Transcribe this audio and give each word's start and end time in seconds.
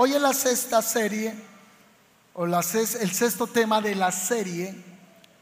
hoy 0.00 0.14
en 0.14 0.22
la 0.22 0.32
sexta 0.32 0.80
serie, 0.80 1.34
o 2.32 2.46
el 2.46 3.12
sexto 3.12 3.46
tema 3.46 3.82
de 3.82 3.94
la 3.94 4.10
serie, 4.10 4.74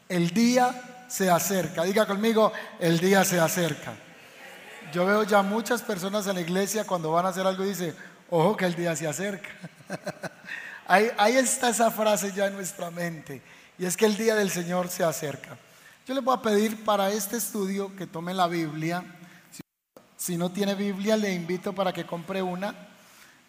el 0.08 0.30
día 0.30 1.06
se 1.06 1.30
acerca. 1.30 1.84
Diga 1.84 2.06
conmigo, 2.06 2.50
el 2.80 2.98
día 2.98 3.24
se 3.24 3.38
acerca. 3.38 3.94
Yo 4.92 5.06
veo 5.06 5.22
ya 5.22 5.42
muchas 5.42 5.80
personas 5.82 6.26
en 6.26 6.34
la 6.34 6.40
iglesia 6.40 6.84
cuando 6.84 7.12
van 7.12 7.26
a 7.26 7.28
hacer 7.28 7.46
algo 7.46 7.64
y 7.64 7.68
dicen, 7.68 7.94
ojo 8.30 8.56
que 8.56 8.64
el 8.64 8.74
día 8.74 8.96
se 8.96 9.06
acerca. 9.06 9.48
ahí, 10.88 11.36
está 11.36 11.68
esa 11.68 11.92
frase 11.92 12.32
ya 12.32 12.46
en 12.46 12.54
nuestra 12.54 12.90
mente. 12.90 13.40
Y 13.78 13.86
es 13.86 13.96
que 13.96 14.06
el 14.06 14.16
día 14.16 14.34
del 14.34 14.50
Señor 14.50 14.88
se 14.88 15.04
acerca. 15.04 15.56
Yo 16.04 16.14
le 16.14 16.20
voy 16.20 16.34
a 16.34 16.42
pedir 16.42 16.82
para 16.84 17.12
este 17.12 17.36
estudio 17.36 17.94
que 17.94 18.08
tome 18.08 18.34
la 18.34 18.48
Biblia. 18.48 19.04
Si 20.16 20.36
no 20.36 20.50
tiene 20.50 20.74
Biblia, 20.74 21.16
le 21.16 21.32
invito 21.32 21.72
para 21.72 21.92
que 21.92 22.04
compre 22.04 22.42
una. 22.42 22.87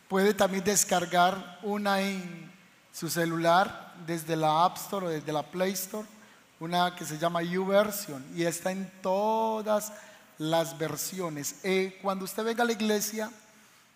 Puede 0.10 0.34
también 0.34 0.64
descargar 0.64 1.60
una 1.62 2.02
en 2.02 2.52
su 2.92 3.12
celular 3.12 3.94
desde 4.08 4.36
la 4.36 4.66
App 4.66 4.78
Store 4.78 5.06
o 5.06 5.10
desde 5.10 5.32
la 5.32 5.44
Play 5.44 5.74
Store, 5.74 6.08
una 6.60 6.96
que 6.96 7.06
se 7.06 7.20
llama 7.20 7.44
YouVersion 7.44 8.26
y 8.36 8.44
está 8.44 8.72
en 8.72 8.92
todas 9.04 9.94
las 10.40 10.76
versiones. 10.80 11.58
Eh, 11.62 12.00
cuando 12.02 12.26
usted 12.26 12.44
venga 12.44 12.64
a 12.64 12.66
la 12.66 12.72
iglesia 12.72 13.30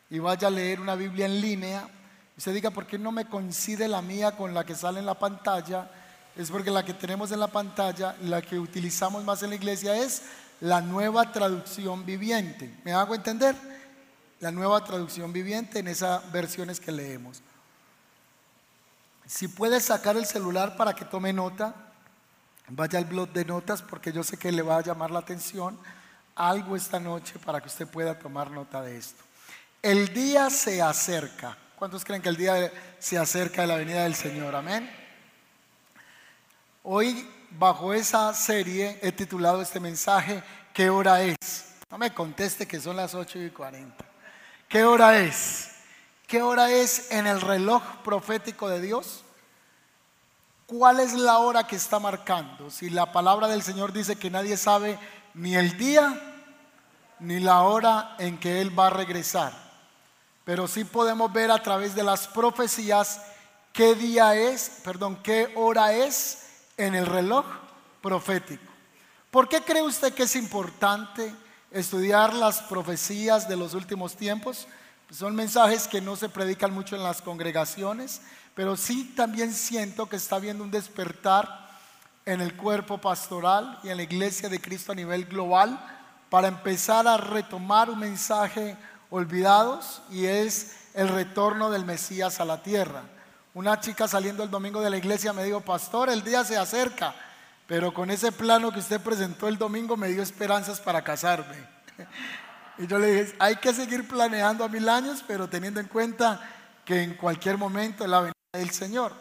y 0.08 0.20
vaya 0.20 0.50
a 0.50 0.52
leer 0.52 0.80
una 0.80 0.94
Biblia 0.94 1.26
en 1.26 1.42
línea, 1.42 1.90
usted 2.38 2.54
diga, 2.54 2.70
¿por 2.70 2.86
qué 2.86 3.00
no 3.00 3.12
me 3.12 3.26
coincide 3.26 3.88
la 3.88 4.04
mía 4.04 4.38
con 4.38 4.54
la 4.54 4.64
que 4.64 4.76
sale 4.76 5.00
en 5.00 5.08
la 5.08 5.18
pantalla? 5.18 5.90
Es 6.36 6.52
porque 6.52 6.70
la 6.70 6.86
que 6.86 6.94
tenemos 6.94 7.32
en 7.32 7.40
la 7.40 7.48
pantalla, 7.48 8.16
la 8.22 8.40
que 8.44 8.60
utilizamos 8.60 9.24
más 9.24 9.42
en 9.42 9.50
la 9.50 9.56
iglesia 9.56 9.96
es 9.98 10.22
la 10.62 10.80
nueva 10.80 11.32
traducción 11.32 12.06
viviente. 12.06 12.72
¿Me 12.84 12.94
hago 12.94 13.16
entender? 13.16 13.73
La 14.44 14.52
nueva 14.52 14.84
traducción 14.84 15.32
viviente 15.32 15.80
en 15.80 15.88
esas 15.88 16.30
versiones 16.34 16.82
que 16.82 16.92
leemos. 16.92 17.42
Si 19.26 19.48
puede 19.48 19.80
sacar 19.80 20.18
el 20.18 20.26
celular 20.26 20.76
para 20.76 20.94
que 20.94 21.06
tome 21.06 21.32
nota, 21.32 21.74
vaya 22.68 23.00
al 23.00 23.06
blog 23.06 23.30
de 23.30 23.46
notas 23.46 23.82
porque 23.82 24.12
yo 24.12 24.22
sé 24.22 24.36
que 24.36 24.52
le 24.52 24.62
va 24.62 24.80
a 24.80 24.84
llamar 24.84 25.12
la 25.12 25.20
atención 25.20 25.80
algo 26.36 26.76
esta 26.76 27.00
noche 27.00 27.40
para 27.40 27.62
que 27.62 27.70
usted 27.70 27.88
pueda 27.88 28.20
tomar 28.20 28.52
nota 28.52 28.82
de 28.82 28.98
esto. 28.98 29.24
El 29.82 30.14
día 30.14 30.50
se 30.50 30.82
acerca. 30.82 31.58
¿Cuántos 31.78 32.04
creen 32.04 32.22
que 32.22 32.28
el 32.28 32.36
día 32.36 32.70
se 33.00 33.18
acerca 33.18 33.62
de 33.62 33.68
la 33.68 33.78
venida 33.78 34.04
del 34.04 34.16
Señor? 34.16 34.58
Amén. 34.58 34.92
Hoy, 36.84 37.30
bajo 37.52 37.94
esa 37.94 38.34
serie, 38.34 39.00
he 39.02 39.14
titulado 39.14 39.62
este 39.62 39.80
mensaje, 39.80 40.44
¿qué 40.74 40.90
hora 40.90 41.22
es? 41.22 41.38
No 41.90 41.98
me 41.98 42.14
conteste 42.14 42.68
que 42.68 42.82
son 42.82 42.98
las 42.98 43.16
8 43.16 43.40
y 43.40 43.50
40. 43.50 44.13
¿Qué 44.74 44.86
hora 44.86 45.20
es? 45.20 45.70
¿Qué 46.26 46.42
hora 46.42 46.72
es 46.72 47.12
en 47.12 47.28
el 47.28 47.42
reloj 47.42 47.84
profético 48.04 48.68
de 48.68 48.82
Dios? 48.82 49.24
¿Cuál 50.66 51.00
es 51.00 51.14
la 51.14 51.38
hora 51.38 51.68
que 51.68 51.76
está 51.76 52.00
marcando? 52.00 52.72
Si 52.72 52.90
la 52.90 53.12
palabra 53.12 53.48
del 53.48 53.62
Señor 53.62 53.94
dice 53.94 54.16
que 54.16 54.32
nadie 54.32 54.58
sabe 54.58 54.98
ni 55.36 55.56
el 55.56 55.78
día 55.78 56.20
ni 57.20 57.40
la 57.40 57.62
hora 57.62 58.16
en 58.18 58.40
que 58.40 58.62
Él 58.62 58.78
va 58.78 58.88
a 58.88 58.90
regresar. 58.90 59.54
Pero 60.44 60.68
sí 60.68 60.86
podemos 60.86 61.32
ver 61.32 61.52
a 61.52 61.62
través 61.62 61.94
de 61.94 62.02
las 62.02 62.28
profecías 62.28 63.22
qué 63.74 63.94
día 63.94 64.34
es, 64.34 64.82
perdón, 64.84 65.22
qué 65.22 65.54
hora 65.56 65.94
es 65.94 66.48
en 66.78 66.96
el 66.96 67.06
reloj 67.06 67.46
profético. 68.02 68.74
¿Por 69.30 69.48
qué 69.48 69.62
cree 69.62 69.84
usted 69.84 70.16
que 70.16 70.24
es 70.24 70.36
importante 70.36 71.32
estudiar 71.74 72.34
las 72.34 72.62
profecías 72.62 73.50
de 73.50 73.58
los 73.58 73.74
últimos 73.74 74.16
tiempos? 74.16 74.68
Pues 75.08 75.20
son 75.20 75.36
mensajes 75.36 75.88
que 75.88 76.00
no 76.00 76.16
se 76.16 76.30
predican 76.30 76.74
mucho 76.74 76.96
en 76.96 77.04
las 77.04 77.22
congregaciones, 77.22 78.22
pero 78.56 78.78
sí 78.78 79.14
también 79.16 79.54
siento 79.54 80.08
que 80.08 80.16
está 80.16 80.38
habiendo 80.38 80.64
un 80.64 80.72
despertar 80.72 81.68
en 82.26 82.40
el 82.40 82.56
cuerpo 82.56 83.00
pastoral 83.00 83.80
y 83.84 83.90
en 83.90 83.98
la 83.98 84.04
iglesia 84.04 84.48
de 84.48 84.62
Cristo 84.62 84.92
a 84.92 84.96
nivel 84.96 85.26
global 85.26 85.80
para 86.30 86.48
empezar 86.48 87.08
a 87.08 87.18
retomar 87.18 87.90
un 87.90 88.00
mensaje 88.00 88.78
olvidados 89.10 90.02
y 90.10 90.26
es 90.26 90.76
el 90.94 91.10
retorno 91.10 91.70
del 91.70 91.86
Mesías 91.86 92.40
a 92.40 92.46
la 92.46 92.64
tierra. 92.64 93.04
Una 93.54 93.80
chica 93.80 94.08
saliendo 94.08 94.42
el 94.44 94.50
domingo 94.50 94.82
de 94.82 94.90
la 94.90 94.98
iglesia 94.98 95.34
me 95.34 95.44
dijo, 95.44 95.62
pastor, 95.62 96.10
el 96.10 96.24
día 96.24 96.44
se 96.44 96.58
acerca, 96.58 97.14
pero 97.74 97.92
con 97.92 98.12
ese 98.12 98.32
plano 98.32 98.72
que 98.72 98.82
usted 98.82 99.02
presentó 99.02 99.48
el 99.48 99.58
domingo 99.58 99.98
me 99.98 100.10
dio 100.10 100.22
esperanzas 100.22 100.80
para 100.80 101.04
casarme. 101.04 101.56
Y 102.78 102.86
yo 102.86 103.00
le 103.00 103.08
dije, 103.08 103.36
hay 103.40 103.56
que 103.56 103.74
seguir 103.74 104.08
planeando 104.08 104.64
a 104.64 104.70
mil 104.70 104.88
años, 104.88 105.24
pero 105.28 105.50
teniendo 105.50 105.80
en 105.80 105.88
cuenta 105.88 106.40
que 106.86 107.02
en 107.02 107.16
cualquier 107.16 107.58
momento 107.58 108.06
la 108.06 108.20
venida 108.20 108.34
del 108.54 108.70
Señor. 108.70 109.12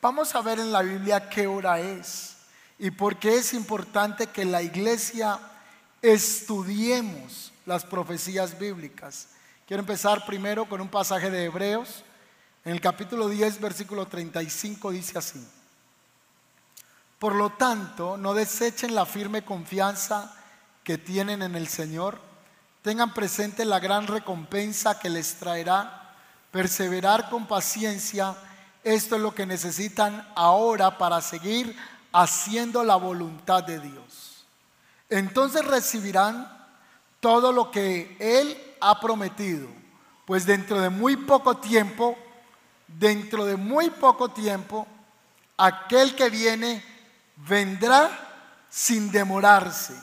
Vamos 0.00 0.34
a 0.34 0.40
ver 0.40 0.58
en 0.58 0.72
la 0.72 0.80
Biblia 0.80 1.28
qué 1.28 1.46
hora 1.46 1.80
es 1.80 2.38
y 2.78 2.90
por 2.90 3.18
qué 3.18 3.36
es 3.36 3.52
importante 3.52 4.28
que 4.28 4.46
la 4.46 4.62
iglesia 4.62 5.38
estudiemos 6.00 7.52
las 7.66 7.84
profecías 7.84 8.58
bíblicas. 8.58 9.28
Quiero 9.66 9.82
empezar 9.82 10.24
primero 10.24 10.66
con 10.66 10.80
un 10.80 10.88
pasaje 10.88 11.30
de 11.30 11.44
Hebreos 11.44 12.04
en 12.64 12.72
el 12.72 12.80
capítulo 12.80 13.28
10, 13.28 13.60
versículo 13.60 14.06
35 14.06 14.92
dice 14.92 15.18
así. 15.18 15.46
Por 17.18 17.34
lo 17.34 17.50
tanto, 17.50 18.16
no 18.16 18.34
desechen 18.34 18.94
la 18.94 19.06
firme 19.06 19.44
confianza 19.44 20.34
que 20.84 20.98
tienen 20.98 21.42
en 21.42 21.54
el 21.54 21.68
Señor. 21.68 22.18
Tengan 22.82 23.12
presente 23.12 23.64
la 23.64 23.80
gran 23.80 24.06
recompensa 24.06 24.98
que 24.98 25.10
les 25.10 25.34
traerá. 25.34 26.14
Perseverar 26.50 27.28
con 27.28 27.46
paciencia. 27.46 28.36
Esto 28.84 29.16
es 29.16 29.22
lo 29.22 29.34
que 29.34 29.46
necesitan 29.46 30.26
ahora 30.34 30.96
para 30.96 31.20
seguir 31.20 31.76
haciendo 32.12 32.84
la 32.84 32.96
voluntad 32.96 33.64
de 33.64 33.80
Dios. 33.80 34.46
Entonces 35.10 35.64
recibirán 35.64 36.50
todo 37.20 37.52
lo 37.52 37.70
que 37.70 38.16
Él 38.20 38.56
ha 38.80 39.00
prometido. 39.00 39.68
Pues 40.24 40.46
dentro 40.46 40.80
de 40.80 40.90
muy 40.90 41.16
poco 41.16 41.56
tiempo 41.56 42.16
dentro 42.88 43.44
de 43.44 43.56
muy 43.56 43.90
poco 43.90 44.30
tiempo, 44.30 44.86
aquel 45.56 46.14
que 46.14 46.30
viene 46.30 46.82
vendrá 47.46 48.10
sin 48.68 49.10
demorarse. 49.10 49.94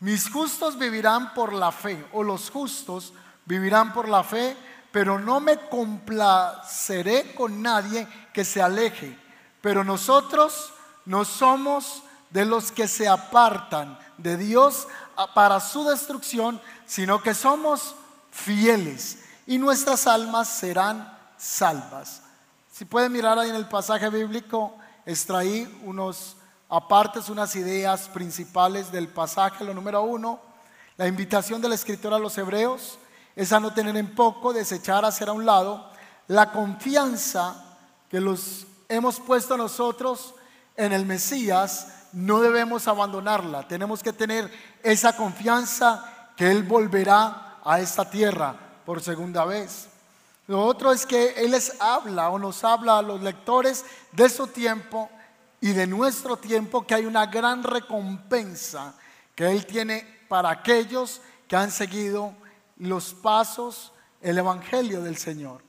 Mis 0.00 0.28
justos 0.28 0.78
vivirán 0.78 1.32
por 1.34 1.52
la 1.52 1.72
fe, 1.72 2.06
o 2.12 2.22
los 2.22 2.50
justos 2.50 3.12
vivirán 3.46 3.92
por 3.92 4.08
la 4.08 4.22
fe, 4.22 4.56
pero 4.92 5.18
no 5.18 5.40
me 5.40 5.68
complaceré 5.68 7.34
con 7.34 7.62
nadie 7.62 8.06
que 8.32 8.44
se 8.44 8.60
aleje. 8.60 9.18
Pero 9.60 9.82
nosotros 9.82 10.72
no 11.06 11.24
somos 11.24 12.02
de 12.30 12.44
los 12.44 12.70
que 12.70 12.86
se 12.86 13.08
apartan 13.08 13.98
de 14.18 14.36
Dios 14.36 14.86
para 15.34 15.60
su 15.60 15.84
destrucción, 15.84 16.60
sino 16.86 17.22
que 17.22 17.34
somos 17.34 17.94
fieles 18.30 19.20
y 19.46 19.58
nuestras 19.58 20.06
almas 20.06 20.48
serán 20.48 21.16
salvas. 21.38 22.23
Si 22.74 22.84
pueden 22.84 23.12
mirar 23.12 23.38
ahí 23.38 23.50
en 23.50 23.54
el 23.54 23.68
pasaje 23.68 24.10
bíblico, 24.10 24.74
extraí 25.06 25.80
unos 25.84 26.36
apartes, 26.68 27.28
unas 27.28 27.54
ideas 27.54 28.08
principales 28.08 28.90
del 28.90 29.06
pasaje. 29.06 29.62
Lo 29.62 29.72
número 29.74 30.02
uno, 30.02 30.40
la 30.96 31.06
invitación 31.06 31.62
del 31.62 31.74
escritor 31.74 32.12
a 32.12 32.18
los 32.18 32.36
hebreos 32.36 32.98
es 33.36 33.52
a 33.52 33.60
no 33.60 33.72
tener 33.72 33.96
en 33.96 34.12
poco, 34.16 34.52
desechar, 34.52 35.04
hacer 35.04 35.28
a 35.28 35.32
un 35.34 35.46
lado 35.46 35.88
la 36.26 36.50
confianza 36.50 37.78
que 38.10 38.20
los 38.20 38.66
hemos 38.88 39.20
puesto 39.20 39.56
nosotros 39.56 40.34
en 40.76 40.92
el 40.92 41.06
Mesías, 41.06 42.08
no 42.12 42.40
debemos 42.40 42.88
abandonarla. 42.88 43.68
Tenemos 43.68 44.02
que 44.02 44.12
tener 44.12 44.50
esa 44.82 45.16
confianza 45.16 46.32
que 46.36 46.50
Él 46.50 46.64
volverá 46.64 47.60
a 47.64 47.78
esta 47.78 48.10
tierra 48.10 48.56
por 48.84 49.00
segunda 49.00 49.44
vez. 49.44 49.93
Lo 50.46 50.62
otro 50.62 50.92
es 50.92 51.06
que 51.06 51.30
Él 51.42 51.52
les 51.52 51.80
habla 51.80 52.30
o 52.30 52.38
nos 52.38 52.64
habla 52.64 52.98
a 52.98 53.02
los 53.02 53.22
lectores 53.22 53.84
de 54.12 54.28
su 54.28 54.46
tiempo 54.48 55.10
y 55.60 55.72
de 55.72 55.86
nuestro 55.86 56.36
tiempo 56.36 56.86
que 56.86 56.94
hay 56.94 57.06
una 57.06 57.26
gran 57.26 57.62
recompensa 57.62 58.94
que 59.34 59.50
Él 59.50 59.64
tiene 59.64 60.06
para 60.28 60.50
aquellos 60.50 61.22
que 61.48 61.56
han 61.56 61.70
seguido 61.70 62.34
los 62.76 63.14
pasos, 63.14 63.92
el 64.20 64.36
Evangelio 64.36 65.02
del 65.02 65.16
Señor. 65.16 65.62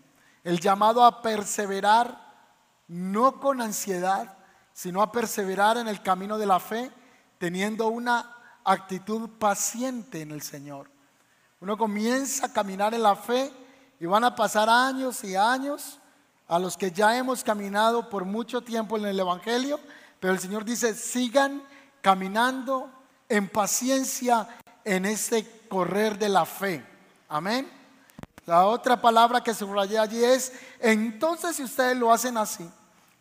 El 0.44 0.60
llamado 0.60 1.04
a 1.04 1.22
perseverar, 1.22 2.33
no 2.89 3.39
con 3.39 3.62
ansiedad, 3.62 4.38
sino 4.74 5.01
a 5.01 5.12
perseverar 5.12 5.77
en 5.77 5.88
el 5.88 6.01
camino 6.01 6.38
de 6.38 6.45
la 6.45 6.60
fe, 6.60 6.92
teniendo 7.38 7.88
una 7.88 8.36
actitud 8.66 9.30
paciente 9.39 10.22
en 10.22 10.31
el 10.31 10.42
Señor. 10.42 10.89
Uno 11.62 11.77
comienza 11.77 12.48
a 12.48 12.54
caminar 12.54 12.94
en 12.94 13.04
la 13.04 13.16
fe 13.16 13.51
y 14.00 14.06
van 14.06 14.24
a 14.24 14.36
pasar 14.36 14.69
años 14.69 15.24
y 15.24 15.36
años 15.36 16.00
a 16.47 16.59
los 16.59 16.77
que 16.77 16.92
ya 16.92 17.18
hemos 17.18 17.44
caminado 17.44 18.09
por 18.09 18.25
mucho 18.25 18.62
tiempo 18.62 18.97
en 18.97 19.06
el 19.06 19.19
Evangelio, 19.19 19.80
pero 20.19 20.33
el 20.33 20.39
Señor 20.39 20.65
dice, 20.65 20.94
sigan 20.94 21.63
caminando 22.01 22.89
en 23.30 23.50
paciencia 23.50 24.47
en 24.83 25.06
este 25.06 25.65
correr 25.68 26.19
de 26.19 26.30
la 26.30 26.45
fe. 26.45 26.86
Amén. 27.27 27.69
La 28.45 28.65
otra 28.68 29.01
palabra 29.01 29.42
que 29.42 29.56
subrayé 29.56 29.98
allí 29.98 30.24
es, 30.24 30.53
entonces 30.80 31.56
si 31.56 31.63
ustedes 31.63 31.98
lo 31.98 32.13
hacen 32.13 32.38
así, 32.38 32.69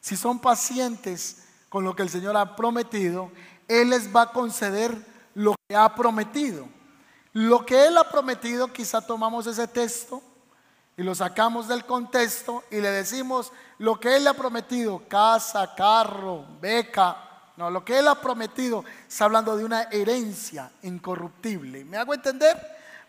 si 0.01 0.17
son 0.17 0.39
pacientes 0.39 1.45
con 1.71 1.83
lo 1.83 1.97
que 1.97 2.03
el 2.03 2.11
Señor 2.11 2.37
ha 2.37 2.57
prometido, 2.57 3.31
Él 3.67 3.91
les 3.91 4.15
va 4.15 4.23
a 4.23 4.33
conceder 4.33 4.95
lo 5.35 5.55
que 5.67 5.75
ha 5.75 5.95
prometido. 5.95 6.69
Lo 7.33 7.65
que 7.65 7.87
Él 7.87 7.97
ha 7.97 8.11
prometido, 8.11 8.71
quizá 8.71 9.01
tomamos 9.01 9.47
ese 9.47 9.67
texto 9.67 10.23
y 10.97 11.03
lo 11.03 11.15
sacamos 11.15 11.69
del 11.69 11.85
contexto 11.85 12.65
y 12.71 12.81
le 12.81 12.91
decimos 12.91 13.53
lo 13.79 13.99
que 13.99 14.17
Él 14.17 14.25
le 14.25 14.31
ha 14.31 14.35
prometido, 14.35 15.03
casa, 15.09 15.75
carro, 15.75 16.45
beca. 16.61 17.17
No, 17.57 17.71
lo 17.71 17.85
que 17.85 17.99
Él 17.99 18.09
ha 18.09 18.21
prometido 18.21 18.85
está 19.09 19.25
hablando 19.25 19.57
de 19.57 19.65
una 19.65 19.83
herencia 19.85 20.71
incorruptible. 20.83 21.85
¿Me 21.85 21.97
hago 21.97 22.15
entender? 22.15 22.57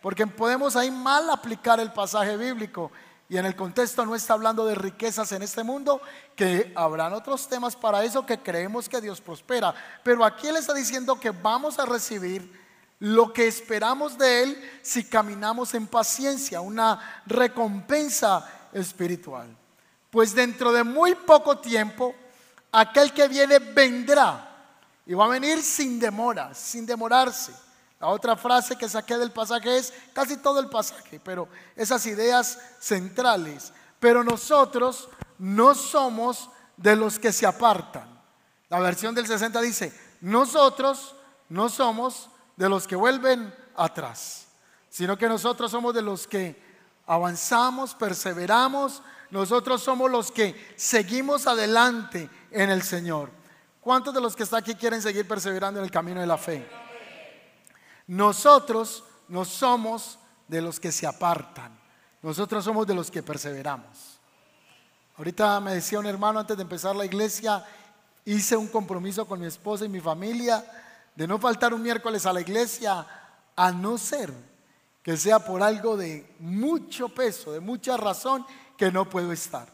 Porque 0.01 0.25
podemos 0.27 0.75
ahí 0.75 0.91
mal 0.91 1.29
aplicar 1.29 1.79
el 1.79 1.91
pasaje 1.91 2.37
bíblico 2.37 2.91
y 3.27 3.37
en 3.37 3.45
el 3.45 3.55
contexto 3.55 4.05
no 4.05 4.13
está 4.13 4.33
hablando 4.33 4.65
de 4.65 4.75
riquezas 4.75 5.31
en 5.31 5.41
este 5.41 5.63
mundo, 5.63 5.99
que 6.35 6.71
habrán 6.75 7.13
otros 7.13 7.47
temas 7.47 7.75
para 7.75 8.03
eso 8.03 8.25
que 8.25 8.39
creemos 8.39 8.87
que 8.87 9.01
Dios 9.01 9.19
prospera. 9.19 9.73
Pero 10.03 10.23
aquí 10.23 10.47
Él 10.47 10.57
está 10.57 10.73
diciendo 10.73 11.19
que 11.19 11.31
vamos 11.31 11.79
a 11.79 11.85
recibir 11.85 12.64
lo 12.99 13.33
que 13.33 13.47
esperamos 13.47 14.17
de 14.17 14.43
Él 14.43 14.79
si 14.81 15.03
caminamos 15.03 15.73
en 15.73 15.87
paciencia, 15.87 16.61
una 16.61 17.21
recompensa 17.25 18.47
espiritual. 18.73 19.47
Pues 20.09 20.33
dentro 20.33 20.71
de 20.71 20.83
muy 20.83 21.15
poco 21.15 21.57
tiempo, 21.57 22.15
aquel 22.71 23.13
que 23.13 23.27
viene 23.27 23.59
vendrá 23.59 24.51
y 25.05 25.13
va 25.13 25.25
a 25.25 25.29
venir 25.29 25.61
sin 25.61 25.99
demora, 25.99 26.53
sin 26.53 26.85
demorarse. 26.85 27.53
La 27.99 28.07
otra 28.07 28.35
frase 28.35 28.77
que 28.77 28.89
saqué 28.89 29.17
del 29.17 29.31
pasaje 29.31 29.77
es 29.77 29.93
casi 30.13 30.37
todo 30.37 30.59
el 30.59 30.69
pasaje, 30.69 31.19
pero 31.23 31.47
esas 31.75 32.05
ideas 32.05 32.59
centrales. 32.79 33.71
Pero 33.99 34.23
nosotros 34.23 35.09
no 35.37 35.75
somos 35.75 36.49
de 36.77 36.95
los 36.95 37.19
que 37.19 37.31
se 37.31 37.45
apartan. 37.45 38.07
La 38.69 38.79
versión 38.79 39.15
del 39.15 39.27
60 39.27 39.61
dice, 39.61 39.93
nosotros 40.21 41.15
no 41.49 41.69
somos 41.69 42.29
de 42.55 42.69
los 42.69 42.87
que 42.87 42.95
vuelven 42.95 43.53
atrás, 43.75 44.47
sino 44.89 45.17
que 45.17 45.27
nosotros 45.27 45.71
somos 45.71 45.93
de 45.93 46.01
los 46.01 46.27
que 46.27 46.61
avanzamos, 47.05 47.93
perseveramos, 47.95 49.01
nosotros 49.31 49.83
somos 49.83 50.09
los 50.09 50.31
que 50.31 50.73
seguimos 50.75 51.47
adelante 51.47 52.29
en 52.51 52.69
el 52.69 52.81
Señor. 52.81 53.29
¿Cuántos 53.81 54.13
de 54.13 54.21
los 54.21 54.35
que 54.35 54.43
están 54.43 54.61
aquí 54.61 54.75
quieren 54.75 55.01
seguir 55.01 55.27
perseverando 55.27 55.79
en 55.79 55.85
el 55.85 55.91
camino 55.91 56.21
de 56.21 56.27
la 56.27 56.37
fe? 56.37 56.67
Nosotros 58.07 59.03
no 59.27 59.45
somos 59.45 60.19
de 60.47 60.61
los 60.61 60.79
que 60.79 60.91
se 60.91 61.07
apartan, 61.07 61.77
nosotros 62.21 62.63
somos 62.63 62.87
de 62.87 62.95
los 62.95 63.11
que 63.11 63.23
perseveramos. 63.23 64.19
Ahorita 65.17 65.59
me 65.59 65.75
decía 65.75 65.99
un 65.99 66.05
hermano 66.05 66.39
antes 66.39 66.57
de 66.57 66.63
empezar 66.63 66.95
la 66.95 67.05
iglesia, 67.05 67.63
hice 68.25 68.57
un 68.57 68.67
compromiso 68.67 69.25
con 69.25 69.39
mi 69.39 69.45
esposa 69.45 69.85
y 69.85 69.89
mi 69.89 69.99
familia 69.99 70.63
de 71.15 71.27
no 71.27 71.39
faltar 71.39 71.73
un 71.73 71.81
miércoles 71.81 72.25
a 72.25 72.33
la 72.33 72.41
iglesia, 72.41 73.05
a 73.55 73.71
no 73.71 73.97
ser 73.97 74.33
que 75.05 75.17
sea 75.17 75.37
por 75.37 75.61
algo 75.61 75.95
de 75.95 76.35
mucho 76.39 77.09
peso, 77.09 77.51
de 77.51 77.59
mucha 77.59 77.95
razón, 77.95 78.43
que 78.75 78.91
no 78.91 79.07
puedo 79.07 79.31
estar. 79.31 79.67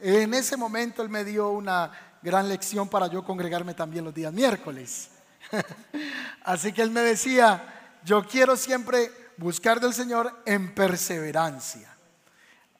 En 0.00 0.32
ese 0.32 0.56
momento 0.56 1.02
él 1.02 1.10
me 1.10 1.24
dio 1.24 1.50
una 1.50 1.92
gran 2.22 2.48
lección 2.48 2.88
para 2.88 3.06
yo 3.06 3.22
congregarme 3.22 3.74
también 3.74 4.02
los 4.02 4.14
días 4.14 4.32
miércoles. 4.32 5.10
Así 6.42 6.72
que 6.72 6.80
él 6.80 6.90
me 6.90 7.02
decía, 7.02 7.98
yo 8.02 8.26
quiero 8.26 8.56
siempre 8.56 9.12
buscar 9.36 9.78
del 9.78 9.92
Señor 9.92 10.42
en 10.46 10.74
perseverancia. 10.74 11.94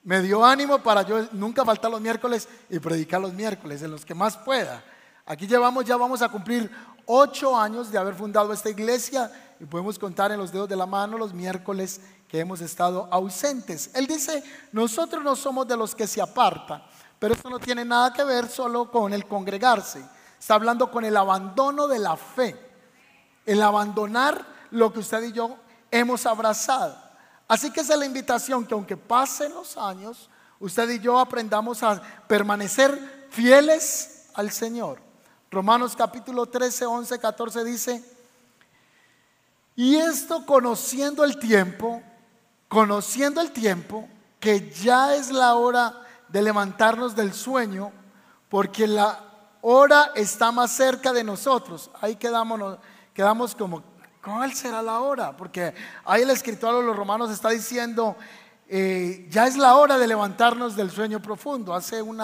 Me 0.02 0.22
dio 0.22 0.44
ánimo 0.46 0.78
para 0.78 1.02
yo 1.02 1.28
nunca 1.32 1.62
faltar 1.62 1.90
los 1.90 2.00
miércoles 2.00 2.48
y 2.70 2.78
predicar 2.78 3.20
los 3.20 3.34
miércoles, 3.34 3.82
en 3.82 3.90
los 3.90 4.06
que 4.06 4.14
más 4.14 4.38
pueda. 4.38 4.82
Aquí 5.26 5.46
llevamos, 5.46 5.84
ya 5.84 5.96
vamos 5.96 6.22
a 6.22 6.28
cumplir 6.30 6.70
ocho 7.06 7.56
años 7.58 7.90
de 7.90 7.98
haber 7.98 8.14
fundado 8.14 8.52
esta 8.52 8.70
iglesia 8.70 9.30
y 9.60 9.64
podemos 9.64 9.98
contar 9.98 10.32
en 10.32 10.38
los 10.38 10.50
dedos 10.52 10.68
de 10.68 10.76
la 10.76 10.86
mano 10.86 11.18
los 11.18 11.32
miércoles 11.32 12.00
que 12.28 12.40
hemos 12.40 12.60
estado 12.60 13.08
ausentes. 13.10 13.90
Él 13.94 14.06
dice, 14.06 14.42
nosotros 14.72 15.22
no 15.22 15.36
somos 15.36 15.68
de 15.68 15.76
los 15.76 15.94
que 15.94 16.06
se 16.06 16.20
apartan, 16.20 16.82
pero 17.18 17.34
esto 17.34 17.48
no 17.48 17.58
tiene 17.58 17.84
nada 17.84 18.12
que 18.12 18.24
ver 18.24 18.48
solo 18.48 18.90
con 18.90 19.12
el 19.12 19.26
congregarse. 19.26 20.04
Está 20.38 20.54
hablando 20.54 20.90
con 20.90 21.04
el 21.04 21.16
abandono 21.16 21.86
de 21.86 21.98
la 21.98 22.16
fe, 22.16 22.58
el 23.46 23.62
abandonar 23.62 24.44
lo 24.70 24.92
que 24.92 25.00
usted 25.00 25.22
y 25.22 25.32
yo 25.32 25.56
hemos 25.90 26.26
abrazado. 26.26 26.96
Así 27.46 27.70
que 27.70 27.80
esa 27.80 27.92
es 27.92 27.98
la 27.98 28.06
invitación, 28.06 28.66
que 28.66 28.74
aunque 28.74 28.96
pasen 28.96 29.52
los 29.52 29.76
años, 29.76 30.30
usted 30.58 30.88
y 30.88 30.98
yo 30.98 31.18
aprendamos 31.18 31.82
a 31.82 32.00
permanecer 32.26 33.28
fieles 33.30 34.28
al 34.34 34.50
Señor. 34.50 35.11
Romanos 35.52 35.94
capítulo 35.94 36.46
13, 36.46 36.86
11, 36.86 37.18
14 37.18 37.62
dice, 37.62 38.02
y 39.76 39.96
esto 39.96 40.46
conociendo 40.46 41.24
el 41.24 41.38
tiempo, 41.38 42.02
conociendo 42.68 43.42
el 43.42 43.52
tiempo, 43.52 44.08
que 44.40 44.70
ya 44.70 45.14
es 45.14 45.30
la 45.30 45.54
hora 45.56 46.00
de 46.28 46.40
levantarnos 46.40 47.14
del 47.14 47.34
sueño, 47.34 47.92
porque 48.48 48.86
la 48.86 49.20
hora 49.60 50.12
está 50.14 50.52
más 50.52 50.72
cerca 50.72 51.12
de 51.12 51.22
nosotros. 51.22 51.90
Ahí 52.00 52.16
quedamos, 52.16 52.78
quedamos 53.12 53.54
como, 53.54 53.82
¿cuál 54.24 54.54
será 54.54 54.80
la 54.80 55.00
hora? 55.00 55.36
Porque 55.36 55.74
ahí 56.06 56.22
el 56.22 56.30
escritor 56.30 56.80
de 56.80 56.86
los 56.86 56.96
romanos 56.96 57.30
está 57.30 57.50
diciendo, 57.50 58.16
eh, 58.68 59.28
ya 59.28 59.46
es 59.46 59.58
la 59.58 59.76
hora 59.76 59.98
de 59.98 60.06
levantarnos 60.06 60.76
del 60.76 60.90
sueño 60.90 61.20
profundo. 61.20 61.74
Hace 61.74 62.00
un 62.00 62.22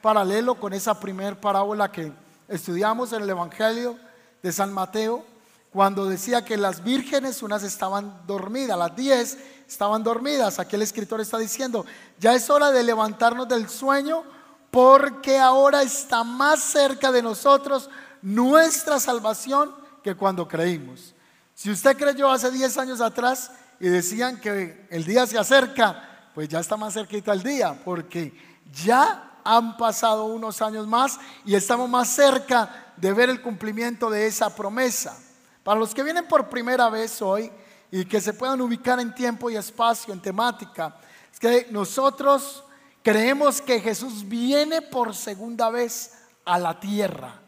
paralelo 0.00 0.54
con 0.54 0.72
esa 0.72 0.98
primer 0.98 1.38
parábola 1.38 1.92
que 1.92 2.21
estudiamos 2.48 3.12
en 3.12 3.22
el 3.22 3.30
Evangelio 3.30 3.98
de 4.42 4.52
San 4.52 4.72
Mateo, 4.72 5.24
cuando 5.72 6.06
decía 6.06 6.44
que 6.44 6.58
las 6.58 6.84
vírgenes, 6.84 7.42
unas 7.42 7.62
estaban 7.62 8.26
dormidas, 8.26 8.78
las 8.78 8.94
diez 8.94 9.38
estaban 9.66 10.02
dormidas. 10.02 10.58
Aquí 10.58 10.76
el 10.76 10.82
escritor 10.82 11.20
está 11.20 11.38
diciendo, 11.38 11.86
ya 12.18 12.34
es 12.34 12.50
hora 12.50 12.70
de 12.70 12.82
levantarnos 12.82 13.48
del 13.48 13.68
sueño 13.70 14.22
porque 14.70 15.38
ahora 15.38 15.82
está 15.82 16.24
más 16.24 16.60
cerca 16.60 17.10
de 17.10 17.22
nosotros 17.22 17.88
nuestra 18.20 19.00
salvación 19.00 19.74
que 20.02 20.14
cuando 20.14 20.46
creímos. 20.46 21.14
Si 21.54 21.70
usted 21.70 21.96
creyó 21.96 22.30
hace 22.30 22.50
diez 22.50 22.76
años 22.76 23.00
atrás 23.00 23.50
y 23.80 23.88
decían 23.88 24.40
que 24.40 24.86
el 24.90 25.04
día 25.04 25.26
se 25.26 25.38
acerca, 25.38 26.30
pues 26.34 26.48
ya 26.48 26.60
está 26.60 26.76
más 26.76 26.94
cerquita 26.94 27.32
el 27.32 27.42
día, 27.42 27.80
porque 27.84 28.34
ya 28.72 29.31
han 29.44 29.76
pasado 29.76 30.24
unos 30.24 30.62
años 30.62 30.86
más 30.86 31.18
y 31.44 31.54
estamos 31.54 31.88
más 31.88 32.08
cerca 32.08 32.92
de 32.96 33.12
ver 33.12 33.30
el 33.30 33.42
cumplimiento 33.42 34.10
de 34.10 34.26
esa 34.26 34.54
promesa. 34.54 35.18
Para 35.62 35.78
los 35.78 35.94
que 35.94 36.02
vienen 36.02 36.26
por 36.26 36.48
primera 36.48 36.88
vez 36.88 37.22
hoy 37.22 37.50
y 37.90 38.04
que 38.04 38.20
se 38.20 38.32
puedan 38.32 38.60
ubicar 38.60 39.00
en 39.00 39.14
tiempo 39.14 39.50
y 39.50 39.56
espacio, 39.56 40.12
en 40.12 40.20
temática, 40.20 40.96
es 41.32 41.38
que 41.38 41.68
nosotros 41.70 42.64
creemos 43.02 43.60
que 43.60 43.80
Jesús 43.80 44.28
viene 44.28 44.82
por 44.82 45.14
segunda 45.14 45.70
vez 45.70 46.12
a 46.44 46.58
la 46.58 46.78
tierra. 46.78 47.40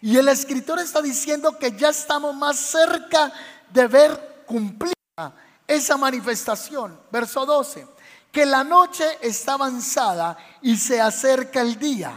Y 0.00 0.16
el 0.16 0.28
escritor 0.28 0.78
está 0.78 1.00
diciendo 1.00 1.58
que 1.58 1.72
ya 1.72 1.88
estamos 1.88 2.34
más 2.34 2.56
cerca 2.56 3.32
de 3.72 3.86
ver 3.86 4.44
cumplida 4.46 4.92
esa 5.66 5.96
manifestación. 5.96 7.00
Verso 7.10 7.46
12 7.46 7.93
que 8.34 8.44
la 8.44 8.64
noche 8.64 9.04
está 9.22 9.52
avanzada 9.52 10.36
y 10.60 10.76
se 10.76 11.00
acerca 11.00 11.60
el 11.60 11.78
día. 11.78 12.12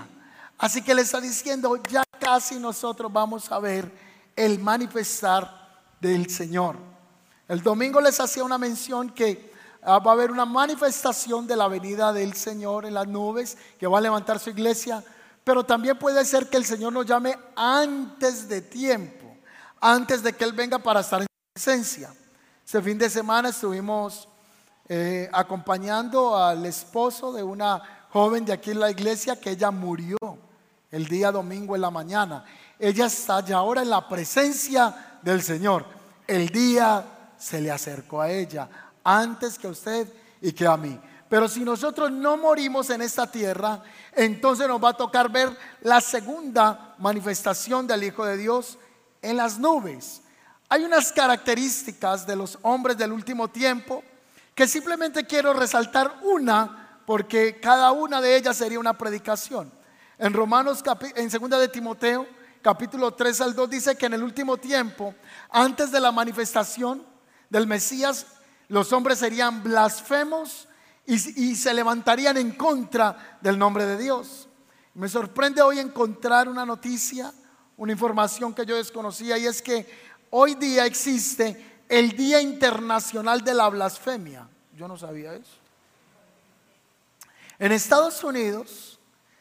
Así 0.57 0.81
que 0.81 0.95
le 0.95 1.03
está 1.03 1.21
diciendo, 1.21 1.79
ya 1.88 2.03
casi 2.19 2.55
nosotros 2.55 3.13
vamos 3.13 3.51
a 3.51 3.59
ver 3.59 3.91
el 4.36 4.57
manifestar 4.57 5.86
del 6.01 6.27
Señor. 6.31 6.75
El 7.47 7.62
domingo 7.62 8.01
les 8.01 8.19
hacía 8.19 8.43
una 8.43 8.57
mención 8.57 9.12
que 9.12 9.53
ah, 9.83 10.00
va 10.00 10.12
a 10.12 10.13
haber 10.15 10.31
una 10.31 10.45
manifestación 10.45 11.45
de 11.45 11.55
la 11.55 11.67
venida 11.67 12.12
del 12.12 12.33
Señor 12.33 12.88
en 12.88 12.95
las 12.95 13.07
nubes, 13.07 13.55
que 13.79 13.86
va 13.86 14.00
a 14.00 14.01
levantar 14.01 14.39
su 14.39 14.50
iglesia, 14.50 15.03
pero 15.43 15.63
también 15.63 16.00
puede 16.00 16.25
ser 16.25 16.50
que 16.50 16.57
el 16.57 16.65
Señor 16.65 16.93
nos 16.93 17.05
llame 17.05 17.38
antes 17.55 18.50
de 18.50 18.62
tiempo, 18.62 19.38
antes 19.79 20.24
de 20.24 20.33
que 20.33 20.45
Él 20.45 20.53
venga 20.53 20.79
para 20.79 21.01
estar 21.01 21.21
en 21.21 21.27
su 21.27 21.53
presencia. 21.53 22.12
Este 22.65 22.81
fin 22.81 22.97
de 22.97 23.07
semana 23.07 23.50
estuvimos 23.50 24.27
eh, 24.89 25.29
acompañando 25.34 26.38
al 26.38 26.65
esposo 26.65 27.34
de 27.34 27.44
una 27.44 28.08
joven 28.10 28.46
de 28.46 28.53
aquí 28.53 28.72
en 28.72 28.79
la 28.79 28.89
iglesia 28.89 29.39
que 29.39 29.51
ella 29.51 29.70
murió 29.70 30.17
el 30.91 31.06
día 31.08 31.32
domingo 31.32 31.75
en 31.75 31.82
la 31.82 31.91
mañana. 31.91 32.46
Ella 32.79 33.08
está 33.08 33.44
ya 33.44 33.58
ahora 33.58 33.82
en 33.82 33.89
la 33.89 34.08
presencia 34.08 35.20
del 35.22 35.41
Señor. 35.41 35.86
El 36.25 36.50
día 36.50 37.03
se 37.38 37.60
le 37.60 37.70
acercó 37.70 38.22
a 38.22 38.32
ella 38.32 38.70
antes 39.03 39.60
que 39.60 39.67
a 39.67 39.72
usted 39.72 40.08
y 40.41 40.51
que 40.53 40.65
a 40.65 40.77
mí. 40.77 41.00
Pero 41.29 41.50
si 41.50 41.65
nosotros 41.65 42.10
no 42.10 42.38
morimos 42.38 42.89
en 42.89 43.01
esta 43.01 43.29
tierra, 43.29 43.84
entonces 44.13 44.67
nos 44.67 44.82
va 44.82 44.89
a 44.89 44.98
tocar 44.98 45.29
ver 45.29 45.50
la 45.82 46.00
segunda 46.00 46.96
manifestación 46.98 47.86
del 47.86 48.03
Hijo 48.03 48.25
de 48.25 48.38
Dios 48.38 48.77
en 49.22 49.36
las 49.36 49.60
nubes. 49.60 50.22
Hay 50.70 50.84
unas 50.84 51.12
características 51.12 52.25
de 52.25 52.36
los 52.36 52.58
hombres 52.62 52.98
del 52.98 53.12
último 53.12 53.50
tiempo 53.50 54.03
que 54.57 54.67
simplemente 54.67 55.27
quiero 55.27 55.53
resaltar 55.53 56.17
una, 56.23 56.99
porque 57.05 57.59
cada 57.59 57.91
una 57.91 58.19
de 58.21 58.35
ellas 58.35 58.57
sería 58.57 58.79
una 58.79 58.97
predicación. 58.97 59.71
En 60.17 60.33
Romanos, 60.33 60.83
en 61.15 61.29
segunda 61.29 61.59
de 61.59 61.67
Timoteo, 61.67 62.25
capítulo 62.63 63.13
3 63.13 63.41
al 63.41 63.53
2 63.53 63.69
dice 63.69 63.95
que 63.95 64.07
en 64.07 64.15
el 64.15 64.23
último 64.23 64.57
tiempo, 64.57 65.13
antes 65.51 65.91
de 65.91 65.99
la 65.99 66.11
manifestación 66.11 67.05
del 67.51 67.67
Mesías, 67.67 68.25
los 68.67 68.91
hombres 68.93 69.19
serían 69.19 69.61
blasfemos 69.61 70.67
y, 71.05 71.55
se 71.55 71.71
levantarían 71.71 72.37
en 72.37 72.53
contra 72.53 73.37
del 73.41 73.59
nombre 73.59 73.85
de 73.85 73.95
Dios. 73.99 74.49
Me 74.95 75.07
sorprende 75.07 75.61
hoy 75.61 75.77
encontrar 75.77 76.49
una 76.49 76.65
noticia, 76.65 77.31
una 77.77 77.91
información 77.91 78.55
que 78.55 78.65
yo 78.65 78.75
desconocía 78.75 79.37
y 79.37 79.45
es 79.45 79.61
que 79.61 79.87
hoy 80.31 80.55
día 80.55 80.87
existe 80.87 81.83
el 81.87 82.17
Día 82.17 82.41
Internacional 82.41 83.43
de 83.43 83.53
la 83.53 83.69
Blasfemia. 83.69 84.46
Yo 84.77 84.88
no 84.88 84.96
sabía 84.96 85.34
eso. 85.34 85.57
En 87.57 87.72
Estados 87.72 88.24
Unidos 88.24 89.00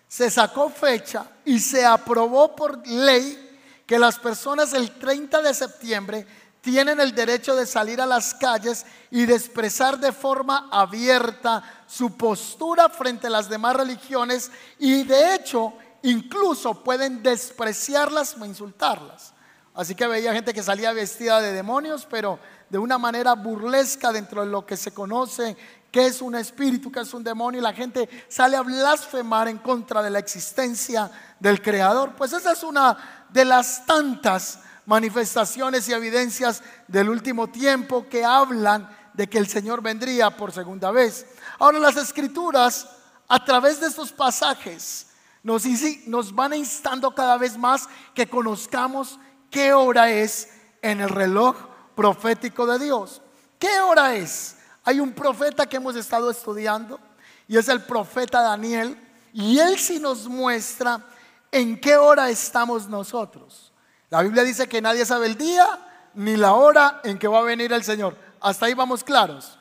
se 0.09 0.31
sacó 0.31 0.71
fecha 0.71 1.31
y 1.45 1.61
se 1.61 1.85
aprobó 1.85 2.57
por 2.57 2.87
ley 2.88 3.43
que 3.87 3.99
las 3.99 4.19
personas 4.19 4.73
el 4.73 4.93
30 4.93 5.43
de 5.43 5.52
septiembre 5.52 6.26
tienen 6.62 7.00
el 7.00 7.14
derecho 7.14 7.55
de 7.55 7.66
salir 7.66 8.00
a 8.00 8.07
las 8.07 8.33
calles 8.33 8.87
y 9.11 9.26
de 9.26 9.35
expresar 9.35 9.99
de 9.99 10.11
forma 10.11 10.71
abierta 10.73 11.85
su 11.87 12.16
postura 12.16 12.88
frente 12.88 13.26
a 13.26 13.31
las 13.31 13.50
demás 13.50 13.76
religiones 13.76 14.50
y 14.78 15.05
de 15.05 15.35
hecho 15.35 15.75
incluso 16.02 16.83
pueden 16.83 17.23
despreciarlas 17.23 18.38
o 18.40 18.45
insultarlas. 18.47 19.35
Así 19.76 19.95
que 19.95 20.06
veía 20.06 20.33
gente 20.33 20.54
que 20.54 20.62
salía 20.62 20.92
vestida 20.95 21.40
de 21.40 21.52
demonios, 21.52 22.06
pero 22.11 22.38
de 22.71 22.78
una 22.78 22.97
manera 22.97 23.35
burlesca 23.35 24.11
dentro 24.11 24.40
de 24.40 24.50
lo 24.50 24.64
que 24.64 24.76
se 24.76 24.92
conoce 24.92 25.56
que 25.92 26.06
es 26.06 26.21
un 26.21 26.35
espíritu, 26.35 26.92
que 26.92 27.00
es 27.00 27.14
un 27.14 27.25
demonio, 27.25 27.61
y 27.61 27.62
la 27.62 27.73
gente 27.73 28.09
sale 28.28 28.56
a 28.56 28.62
blasfemar 28.62 29.49
en 29.49 29.59
contra 29.59 30.02
de 30.02 30.11
la 30.11 30.18
existencia 30.18 31.11
del 31.40 31.62
Creador. 31.62 32.14
Pues 32.16 32.35
esa 32.35 32.52
es 32.52 32.62
una 32.62 33.26
de 33.30 33.45
las 33.47 33.87
tantas 33.87 34.61
manifestaciones 34.85 35.88
y 35.88 35.95
evidencias 35.95 36.62
del 36.87 37.09
último 37.09 37.49
tiempo 37.49 38.06
que 38.11 38.25
hablan 38.25 38.88
de 39.14 39.26
que 39.26 39.38
el 39.38 39.47
Señor 39.47 39.80
vendría 39.80 40.37
por 40.37 40.52
segunda 40.52 40.90
vez. 40.90 41.26
Ahora 41.59 41.78
las 41.78 41.97
escrituras, 41.97 42.88
a 43.26 43.42
través 43.45 43.80
de 43.80 43.87
estos 43.87 44.12
pasajes, 44.12 45.06
nos, 45.42 45.64
nos 46.06 46.35
van 46.35 46.52
instando 46.54 47.14
cada 47.14 47.38
vez 47.38 47.56
más 47.56 47.88
que 48.14 48.28
conozcamos 48.28 49.18
qué 49.50 49.73
hora 49.73 50.11
es 50.11 50.49
en 50.83 51.00
el 51.00 51.09
reloj 51.09 51.57
profético 51.95 52.67
de 52.67 52.85
Dios. 52.85 53.23
¿Qué 53.59 53.81
hora 53.81 54.15
es? 54.15 54.59
Hay 54.85 55.00
un 55.00 55.12
profeta 55.12 55.67
que 55.67 55.76
hemos 55.76 55.97
estado 55.97 56.31
estudiando 56.31 57.00
y 57.49 57.57
es 57.57 57.69
el 57.69 57.83
profeta 57.83 58.43
Daniel 58.43 58.97
y 59.33 59.59
él 59.59 59.79
sí 59.79 59.99
nos 59.99 60.29
muestra 60.29 61.00
en 61.50 61.81
qué 61.81 61.97
hora 61.97 62.29
estamos 62.31 62.88
nosotros. 62.88 63.73
La 64.11 64.23
Biblia 64.23 64.45
dice 64.45 64.69
que 64.69 64.81
nadie 64.81 65.05
sabe 65.05 65.26
el 65.26 65.37
día 65.37 65.67
ni 66.15 66.37
la 66.37 66.55
hora 66.55 67.00
en 67.05 67.19
que 67.19 67.29
va 67.29 67.41
a 67.41 67.43
venir 67.43 67.73
el 67.73 67.83
Señor. 67.83 68.17
Hasta 68.41 68.67
ahí 68.67 68.75
vamos 68.75 69.03
claros. 69.03 69.59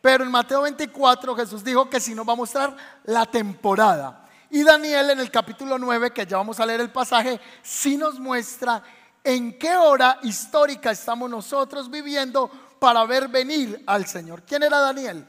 Pero 0.00 0.24
en 0.24 0.30
Mateo 0.30 0.62
24 0.62 1.34
Jesús 1.34 1.64
dijo 1.64 1.88
que 1.88 2.00
si 2.00 2.14
nos 2.14 2.28
va 2.28 2.34
a 2.34 2.36
mostrar 2.36 2.76
la 3.04 3.26
temporada. 3.26 4.24
Y 4.50 4.62
Daniel 4.62 5.10
en 5.10 5.20
el 5.20 5.30
capítulo 5.30 5.78
9, 5.78 6.12
que 6.12 6.26
ya 6.26 6.36
vamos 6.36 6.60
a 6.60 6.66
leer 6.66 6.80
el 6.80 6.92
pasaje, 6.92 7.40
sí 7.62 7.96
nos 7.96 8.20
muestra 8.20 8.82
en 9.26 9.58
qué 9.58 9.74
hora 9.76 10.20
histórica 10.22 10.92
estamos 10.92 11.28
nosotros 11.28 11.90
viviendo 11.90 12.48
para 12.78 13.04
ver 13.06 13.26
venir 13.26 13.82
al 13.84 14.06
Señor. 14.06 14.44
¿Quién 14.44 14.62
era 14.62 14.78
Daniel? 14.78 15.26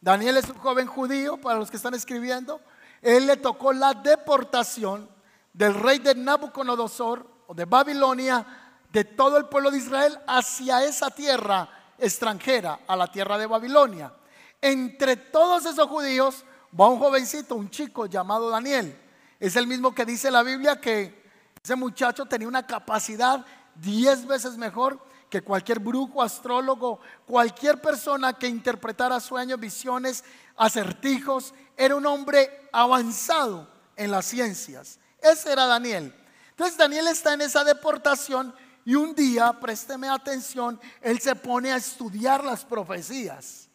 Daniel 0.00 0.38
es 0.38 0.48
un 0.50 0.58
joven 0.58 0.88
judío, 0.88 1.36
para 1.36 1.60
los 1.60 1.70
que 1.70 1.76
están 1.76 1.94
escribiendo. 1.94 2.60
Él 3.00 3.28
le 3.28 3.36
tocó 3.36 3.72
la 3.72 3.94
deportación 3.94 5.08
del 5.52 5.74
rey 5.74 6.00
de 6.00 6.16
Nabucodonosor 6.16 7.24
de 7.54 7.64
Babilonia, 7.64 8.44
de 8.90 9.04
todo 9.04 9.36
el 9.36 9.44
pueblo 9.44 9.70
de 9.70 9.78
Israel 9.78 10.18
hacia 10.26 10.82
esa 10.82 11.08
tierra 11.10 11.68
extranjera, 11.98 12.80
a 12.88 12.96
la 12.96 13.06
tierra 13.06 13.38
de 13.38 13.46
Babilonia. 13.46 14.12
Entre 14.60 15.14
todos 15.14 15.64
esos 15.64 15.86
judíos 15.86 16.44
va 16.78 16.88
un 16.88 16.98
jovencito, 16.98 17.54
un 17.54 17.70
chico 17.70 18.06
llamado 18.06 18.50
Daniel. 18.50 19.00
Es 19.38 19.54
el 19.54 19.68
mismo 19.68 19.94
que 19.94 20.04
dice 20.04 20.28
la 20.28 20.42
Biblia 20.42 20.80
que 20.80 21.21
ese 21.62 21.76
muchacho 21.76 22.26
tenía 22.26 22.48
una 22.48 22.66
capacidad 22.66 23.44
diez 23.76 24.26
veces 24.26 24.56
mejor 24.56 25.00
que 25.30 25.42
cualquier 25.42 25.78
brujo, 25.78 26.22
astrólogo, 26.22 27.00
cualquier 27.24 27.80
persona 27.80 28.32
que 28.32 28.48
interpretara 28.48 29.20
sueños, 29.20 29.58
visiones, 29.58 30.24
acertijos. 30.56 31.54
Era 31.76 31.96
un 31.96 32.04
hombre 32.04 32.68
avanzado 32.72 33.70
en 33.96 34.10
las 34.10 34.26
ciencias. 34.26 34.98
Ese 35.20 35.52
era 35.52 35.66
Daniel. 35.66 36.14
Entonces 36.50 36.76
Daniel 36.76 37.08
está 37.08 37.32
en 37.32 37.42
esa 37.42 37.64
deportación 37.64 38.54
y 38.84 38.94
un 38.96 39.14
día, 39.14 39.52
présteme 39.60 40.08
atención, 40.08 40.80
él 41.00 41.20
se 41.20 41.34
pone 41.36 41.72
a 41.72 41.76
estudiar 41.76 42.44
las 42.44 42.64
profecías. 42.64 43.68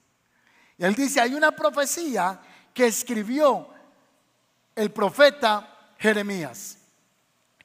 Y 0.78 0.84
él 0.84 0.94
dice, 0.94 1.22
hay 1.22 1.34
una 1.34 1.54
profecía 1.54 2.40
que 2.74 2.86
escribió 2.86 3.70
el 4.76 4.92
profeta 4.92 5.94
Jeremías. 5.98 6.77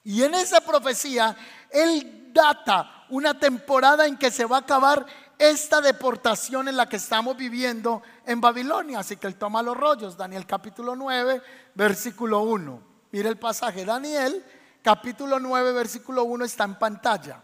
Y 0.04 0.22
en 0.22 0.34
esa 0.34 0.60
profecía, 0.60 1.36
él 1.70 2.30
data 2.32 3.06
una 3.10 3.38
temporada 3.38 4.06
en 4.06 4.16
que 4.16 4.30
se 4.30 4.44
va 4.44 4.56
a 4.56 4.60
acabar 4.60 5.06
esta 5.38 5.80
deportación 5.80 6.68
en 6.68 6.76
la 6.76 6.88
que 6.88 6.96
estamos 6.96 7.36
viviendo 7.36 8.02
en 8.26 8.40
Babilonia. 8.40 9.00
Así 9.00 9.16
que 9.16 9.26
él 9.26 9.36
toma 9.36 9.62
los 9.62 9.76
rollos, 9.76 10.16
Daniel 10.16 10.46
capítulo 10.46 10.96
9, 10.96 11.42
versículo 11.74 12.40
1. 12.40 12.82
Mire 13.12 13.28
el 13.28 13.38
pasaje, 13.38 13.84
Daniel 13.84 14.44
capítulo 14.82 15.38
9, 15.38 15.72
versículo 15.72 16.24
1 16.24 16.44
está 16.44 16.64
en 16.64 16.78
pantalla. 16.78 17.42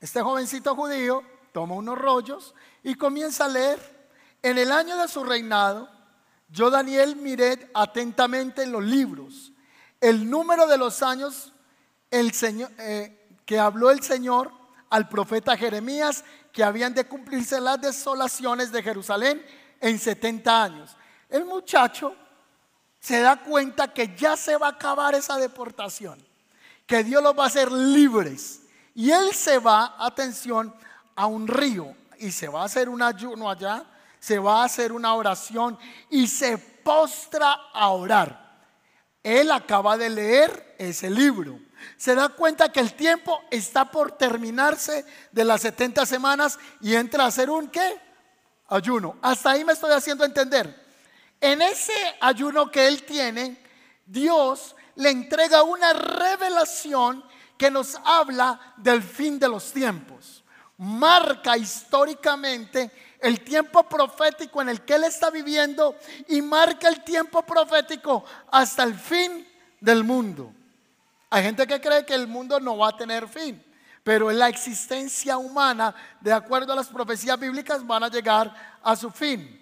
Este 0.00 0.20
jovencito 0.22 0.74
judío 0.74 1.22
toma 1.52 1.74
unos 1.74 1.98
rollos 1.98 2.54
y 2.82 2.94
comienza 2.94 3.46
a 3.46 3.48
leer. 3.48 4.00
En 4.42 4.56
el 4.56 4.72
año 4.72 4.96
de 4.96 5.08
su 5.08 5.22
reinado, 5.24 5.88
yo 6.48 6.70
Daniel 6.70 7.16
miré 7.16 7.70
atentamente 7.74 8.62
en 8.62 8.72
los 8.72 8.82
libros 8.82 9.52
el 10.00 10.28
número 10.28 10.66
de 10.66 10.78
los 10.78 11.02
años 11.02 11.52
el 12.10 12.32
señor, 12.32 12.70
eh, 12.78 13.20
que 13.44 13.58
habló 13.58 13.90
el 13.90 14.02
Señor 14.02 14.50
al 14.90 15.08
profeta 15.08 15.56
Jeremías 15.56 16.24
que 16.52 16.64
habían 16.64 16.94
de 16.94 17.06
cumplirse 17.06 17.60
las 17.60 17.80
desolaciones 17.80 18.72
de 18.72 18.82
Jerusalén 18.82 19.44
en 19.80 19.98
70 19.98 20.62
años. 20.62 20.96
El 21.28 21.44
muchacho 21.44 22.14
se 22.98 23.20
da 23.20 23.42
cuenta 23.42 23.92
que 23.92 24.14
ya 24.16 24.36
se 24.36 24.56
va 24.56 24.66
a 24.66 24.70
acabar 24.70 25.14
esa 25.14 25.36
deportación, 25.36 26.18
que 26.86 27.04
Dios 27.04 27.22
los 27.22 27.38
va 27.38 27.44
a 27.44 27.46
hacer 27.46 27.70
libres. 27.70 28.62
Y 28.94 29.10
él 29.10 29.32
se 29.32 29.58
va, 29.58 29.94
atención, 29.98 30.74
a 31.14 31.26
un 31.26 31.46
río 31.46 31.94
y 32.18 32.32
se 32.32 32.48
va 32.48 32.62
a 32.62 32.64
hacer 32.64 32.88
un 32.88 33.02
ayuno 33.02 33.48
allá, 33.48 33.84
se 34.18 34.38
va 34.38 34.62
a 34.62 34.64
hacer 34.64 34.92
una 34.92 35.14
oración 35.14 35.78
y 36.10 36.26
se 36.26 36.58
postra 36.58 37.52
a 37.72 37.88
orar. 37.90 38.49
Él 39.22 39.50
acaba 39.52 39.96
de 39.96 40.10
leer 40.10 40.76
ese 40.78 41.10
libro. 41.10 41.60
Se 41.96 42.14
da 42.14 42.30
cuenta 42.30 42.72
que 42.72 42.80
el 42.80 42.94
tiempo 42.94 43.40
está 43.50 43.90
por 43.90 44.12
terminarse 44.12 45.04
de 45.32 45.44
las 45.44 45.62
70 45.62 46.06
semanas 46.06 46.58
y 46.80 46.94
entra 46.94 47.24
a 47.24 47.28
hacer 47.28 47.50
un 47.50 47.68
qué? 47.68 48.00
Ayuno. 48.68 49.16
Hasta 49.22 49.50
ahí 49.50 49.64
me 49.64 49.72
estoy 49.72 49.92
haciendo 49.92 50.24
entender. 50.24 50.74
En 51.40 51.62
ese 51.62 51.92
ayuno 52.20 52.70
que 52.70 52.86
él 52.86 53.02
tiene, 53.02 53.62
Dios 54.06 54.76
le 54.96 55.10
entrega 55.10 55.62
una 55.62 55.92
revelación 55.92 57.24
que 57.56 57.70
nos 57.70 57.96
habla 58.04 58.74
del 58.76 59.02
fin 59.02 59.38
de 59.38 59.48
los 59.48 59.72
tiempos. 59.72 60.44
Marca 60.78 61.56
históricamente 61.56 62.90
el 63.20 63.40
tiempo 63.40 63.82
profético 63.88 64.62
en 64.62 64.70
el 64.70 64.82
que 64.82 64.94
él 64.94 65.04
está 65.04 65.30
viviendo 65.30 65.96
y 66.28 66.40
marca 66.42 66.88
el 66.88 67.02
tiempo 67.04 67.42
profético 67.42 68.24
hasta 68.50 68.82
el 68.82 68.94
fin 68.94 69.46
del 69.80 70.04
mundo. 70.04 70.52
Hay 71.30 71.44
gente 71.44 71.66
que 71.66 71.80
cree 71.80 72.04
que 72.04 72.14
el 72.14 72.26
mundo 72.26 72.58
no 72.58 72.78
va 72.78 72.88
a 72.88 72.96
tener 72.96 73.28
fin, 73.28 73.62
pero 74.02 74.30
en 74.30 74.38
la 74.38 74.48
existencia 74.48 75.38
humana, 75.38 75.94
de 76.20 76.32
acuerdo 76.32 76.72
a 76.72 76.76
las 76.76 76.88
profecías 76.88 77.38
bíblicas, 77.38 77.86
van 77.86 78.04
a 78.04 78.08
llegar 78.08 78.52
a 78.82 78.96
su 78.96 79.10
fin. 79.10 79.56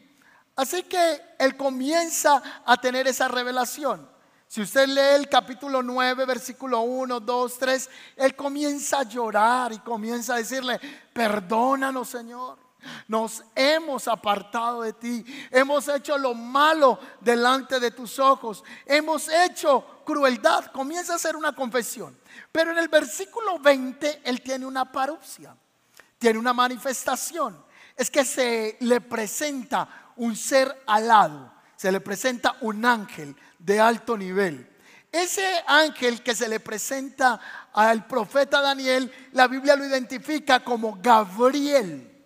Así 0.56 0.82
que 0.84 1.20
él 1.38 1.56
comienza 1.56 2.42
a 2.64 2.76
tener 2.76 3.06
esa 3.06 3.28
revelación. 3.28 4.08
Si 4.46 4.62
usted 4.62 4.88
lee 4.88 5.20
el 5.20 5.28
capítulo 5.28 5.82
9, 5.82 6.24
versículo 6.24 6.80
1, 6.80 7.20
2, 7.20 7.58
3, 7.58 7.90
él 8.16 8.34
comienza 8.34 9.00
a 9.00 9.02
llorar 9.02 9.72
y 9.72 9.78
comienza 9.80 10.34
a 10.34 10.38
decirle, 10.38 10.80
perdónanos 11.12 12.08
Señor. 12.08 12.67
Nos 13.06 13.44
hemos 13.54 14.08
apartado 14.08 14.82
de 14.82 14.92
ti, 14.92 15.24
hemos 15.50 15.88
hecho 15.88 16.16
lo 16.18 16.34
malo 16.34 16.98
delante 17.20 17.80
de 17.80 17.90
tus 17.90 18.18
ojos, 18.18 18.64
hemos 18.86 19.28
hecho 19.28 20.02
crueldad. 20.04 20.66
Comienza 20.72 21.12
a 21.12 21.16
hacer 21.16 21.36
una 21.36 21.54
confesión. 21.54 22.18
Pero 22.52 22.70
en 22.70 22.78
el 22.78 22.88
versículo 22.88 23.58
20 23.58 24.22
él 24.24 24.40
tiene 24.42 24.66
una 24.66 24.90
parupsia, 24.90 25.56
tiene 26.18 26.38
una 26.38 26.52
manifestación. 26.52 27.66
es 27.96 28.10
que 28.10 28.24
se 28.24 28.76
le 28.80 29.00
presenta 29.00 30.12
un 30.16 30.36
ser 30.36 30.84
alado, 30.86 31.52
se 31.76 31.90
le 31.90 32.00
presenta 32.00 32.56
un 32.60 32.84
ángel 32.84 33.34
de 33.58 33.80
alto 33.80 34.16
nivel. 34.16 34.68
Ese 35.10 35.64
ángel 35.66 36.22
que 36.22 36.34
se 36.34 36.48
le 36.48 36.60
presenta 36.60 37.40
al 37.72 38.06
profeta 38.06 38.60
Daniel, 38.60 39.10
la 39.32 39.48
Biblia 39.48 39.74
lo 39.74 39.84
identifica 39.84 40.60
como 40.60 40.98
Gabriel. 41.00 42.17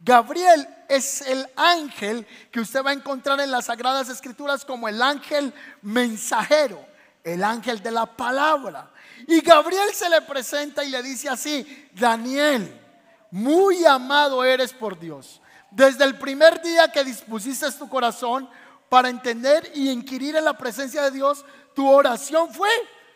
Gabriel 0.00 0.68
es 0.88 1.22
el 1.22 1.48
ángel 1.56 2.26
que 2.50 2.60
usted 2.60 2.84
va 2.84 2.90
a 2.90 2.94
encontrar 2.94 3.40
en 3.40 3.50
las 3.50 3.66
Sagradas 3.66 4.08
Escrituras 4.08 4.64
como 4.64 4.88
el 4.88 5.00
ángel 5.02 5.52
mensajero, 5.82 6.84
el 7.24 7.42
ángel 7.42 7.82
de 7.82 7.90
la 7.90 8.06
palabra. 8.06 8.90
Y 9.26 9.40
Gabriel 9.40 9.90
se 9.92 10.08
le 10.08 10.20
presenta 10.22 10.84
y 10.84 10.90
le 10.90 11.02
dice 11.02 11.28
así, 11.28 11.88
Daniel, 11.92 12.80
muy 13.30 13.84
amado 13.84 14.44
eres 14.44 14.72
por 14.72 14.98
Dios. 14.98 15.40
Desde 15.70 16.04
el 16.04 16.18
primer 16.18 16.62
día 16.62 16.90
que 16.92 17.04
dispusiste 17.04 17.70
tu 17.72 17.88
corazón 17.88 18.48
para 18.88 19.08
entender 19.08 19.70
y 19.74 19.90
inquirir 19.90 20.36
en 20.36 20.44
la 20.44 20.56
presencia 20.56 21.02
de 21.02 21.10
Dios, 21.10 21.44
tu 21.74 21.90
oración 21.90 22.52
fue 22.52 22.70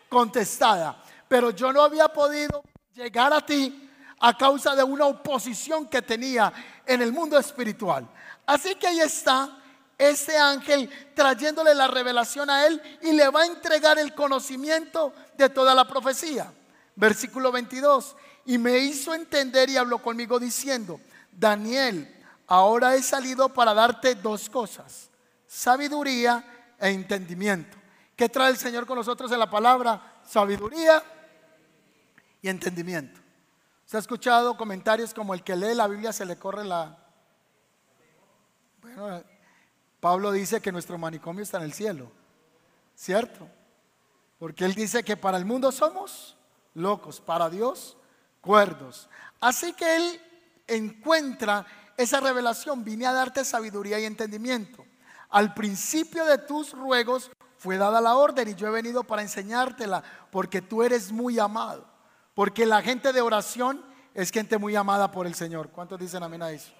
contestada. 0.09 1.01
Pero 1.27 1.51
yo 1.51 1.71
no 1.71 1.81
había 1.81 2.09
podido 2.09 2.61
llegar 2.93 3.31
a 3.31 3.45
ti 3.45 3.80
a 4.21 4.37
causa 4.37 4.75
de 4.75 4.83
una 4.83 5.05
oposición 5.05 5.87
que 5.87 6.01
tenía 6.01 6.53
en 6.85 7.01
el 7.01 7.11
mundo 7.11 7.37
espiritual. 7.37 8.07
Así 8.45 8.75
que 8.75 8.87
ahí 8.87 8.99
está 8.99 9.57
este 9.97 10.37
ángel 10.37 10.89
trayéndole 11.13 11.75
la 11.75 11.87
revelación 11.87 12.49
a 12.49 12.65
él 12.65 12.81
y 13.01 13.11
le 13.11 13.29
va 13.29 13.41
a 13.41 13.45
entregar 13.45 13.99
el 13.99 14.13
conocimiento 14.13 15.13
de 15.37 15.49
toda 15.49 15.75
la 15.75 15.87
profecía. 15.87 16.51
Versículo 16.95 17.51
22. 17.51 18.15
Y 18.45 18.57
me 18.57 18.77
hizo 18.79 19.13
entender 19.13 19.69
y 19.69 19.77
habló 19.77 19.99
conmigo 19.99 20.39
diciendo, 20.39 20.99
Daniel, 21.31 22.15
ahora 22.47 22.95
he 22.95 23.03
salido 23.03 23.49
para 23.49 23.73
darte 23.73 24.15
dos 24.15 24.49
cosas, 24.49 25.09
sabiduría 25.47 26.73
e 26.79 26.89
entendimiento. 26.89 27.77
¿Qué 28.15 28.27
trae 28.29 28.49
el 28.49 28.57
Señor 28.57 28.85
con 28.85 28.97
nosotros 28.97 29.31
en 29.31 29.39
la 29.39 29.49
palabra? 29.49 30.19
Sabiduría 30.27 31.01
y 32.41 32.49
entendimiento. 32.49 33.20
¿Se 33.91 33.97
ha 33.97 33.99
escuchado 33.99 34.55
comentarios 34.55 35.13
como 35.13 35.33
el 35.33 35.43
que 35.43 35.53
lee 35.53 35.75
la 35.75 35.85
Biblia 35.85 36.13
se 36.13 36.25
le 36.25 36.37
corre 36.37 36.63
la... 36.63 36.97
Bueno, 38.81 39.21
Pablo 39.99 40.31
dice 40.31 40.61
que 40.61 40.71
nuestro 40.71 40.97
manicomio 40.97 41.43
está 41.43 41.57
en 41.57 41.63
el 41.63 41.73
cielo, 41.73 42.09
¿cierto? 42.95 43.49
Porque 44.39 44.63
él 44.63 44.75
dice 44.75 45.03
que 45.03 45.17
para 45.17 45.35
el 45.35 45.43
mundo 45.43 45.73
somos 45.73 46.37
locos, 46.73 47.19
para 47.19 47.49
Dios 47.49 47.97
cuerdos. 48.39 49.09
Así 49.41 49.73
que 49.73 49.97
él 49.97 50.21
encuentra 50.67 51.65
esa 51.97 52.21
revelación, 52.21 52.85
vine 52.85 53.07
a 53.07 53.11
darte 53.11 53.43
sabiduría 53.43 53.99
y 53.99 54.05
entendimiento. 54.05 54.85
Al 55.31 55.53
principio 55.53 56.23
de 56.23 56.37
tus 56.37 56.71
ruegos 56.71 57.29
fue 57.57 57.75
dada 57.75 57.99
la 57.99 58.15
orden 58.15 58.47
y 58.47 58.55
yo 58.55 58.69
he 58.69 58.71
venido 58.71 59.03
para 59.03 59.21
enseñártela 59.21 60.01
porque 60.31 60.61
tú 60.61 60.81
eres 60.81 61.11
muy 61.11 61.39
amado. 61.39 61.90
Porque 62.33 62.65
la 62.65 62.81
gente 62.81 63.13
de 63.13 63.21
oración 63.21 63.83
es 64.13 64.31
gente 64.31 64.57
muy 64.57 64.75
amada 64.75 65.11
por 65.11 65.27
el 65.27 65.35
Señor. 65.35 65.69
¿Cuántos 65.69 65.99
dicen 65.99 66.23
amén 66.23 66.41
a 66.41 66.51
eso? 66.51 66.71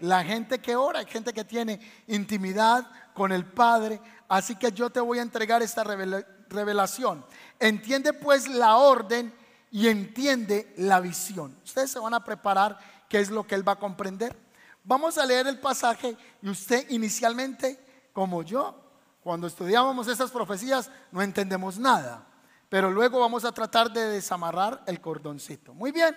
La 0.00 0.24
gente 0.24 0.60
que 0.60 0.74
ora, 0.74 1.00
hay 1.00 1.06
gente 1.06 1.32
que 1.32 1.44
tiene 1.44 1.80
intimidad 2.08 2.90
con 3.14 3.30
el 3.32 3.44
Padre. 3.44 4.00
Así 4.28 4.56
que 4.56 4.72
yo 4.72 4.90
te 4.90 5.00
voy 5.00 5.18
a 5.18 5.22
entregar 5.22 5.62
esta 5.62 5.84
revelación. 5.84 7.24
Entiende 7.58 8.12
pues 8.12 8.48
la 8.48 8.76
orden 8.76 9.32
y 9.70 9.88
entiende 9.88 10.72
la 10.76 11.00
visión. 11.00 11.56
Ustedes 11.64 11.90
se 11.90 11.98
van 11.98 12.14
a 12.14 12.24
preparar 12.24 12.78
qué 13.08 13.20
es 13.20 13.30
lo 13.30 13.46
que 13.46 13.54
Él 13.54 13.66
va 13.66 13.72
a 13.72 13.78
comprender. 13.78 14.36
Vamos 14.84 15.18
a 15.18 15.26
leer 15.26 15.46
el 15.46 15.60
pasaje 15.60 16.16
y 16.42 16.48
usted 16.48 16.88
inicialmente, 16.90 17.78
como 18.12 18.42
yo, 18.42 18.74
cuando 19.22 19.46
estudiábamos 19.46 20.08
esas 20.08 20.30
profecías, 20.30 20.90
no 21.12 21.22
entendemos 21.22 21.78
nada. 21.78 22.26
Pero 22.72 22.90
luego 22.90 23.20
vamos 23.20 23.44
a 23.44 23.52
tratar 23.52 23.92
de 23.92 24.08
desamarrar 24.08 24.82
el 24.86 24.98
cordoncito. 24.98 25.74
Muy 25.74 25.92
bien, 25.92 26.16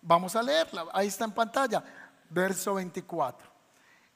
vamos 0.00 0.36
a 0.36 0.42
leerla. 0.44 0.86
Ahí 0.92 1.08
está 1.08 1.24
en 1.24 1.32
pantalla, 1.32 1.82
verso 2.30 2.74
24. 2.74 3.50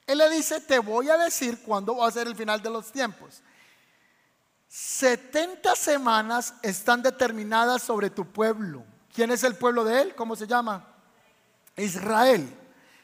Él 0.06 0.18
le 0.18 0.30
dice, 0.30 0.60
te 0.60 0.78
voy 0.78 1.10
a 1.10 1.16
decir 1.16 1.60
cuándo 1.64 1.96
va 1.96 2.06
a 2.06 2.12
ser 2.12 2.28
el 2.28 2.36
final 2.36 2.62
de 2.62 2.70
los 2.70 2.92
tiempos. 2.92 3.42
70 4.68 5.74
semanas 5.74 6.54
están 6.62 7.02
determinadas 7.02 7.82
sobre 7.82 8.10
tu 8.10 8.26
pueblo. 8.26 8.84
¿Quién 9.12 9.32
es 9.32 9.42
el 9.42 9.56
pueblo 9.56 9.82
de 9.82 10.02
él? 10.02 10.14
¿Cómo 10.14 10.36
se 10.36 10.46
llama? 10.46 10.86
Israel. 11.74 12.42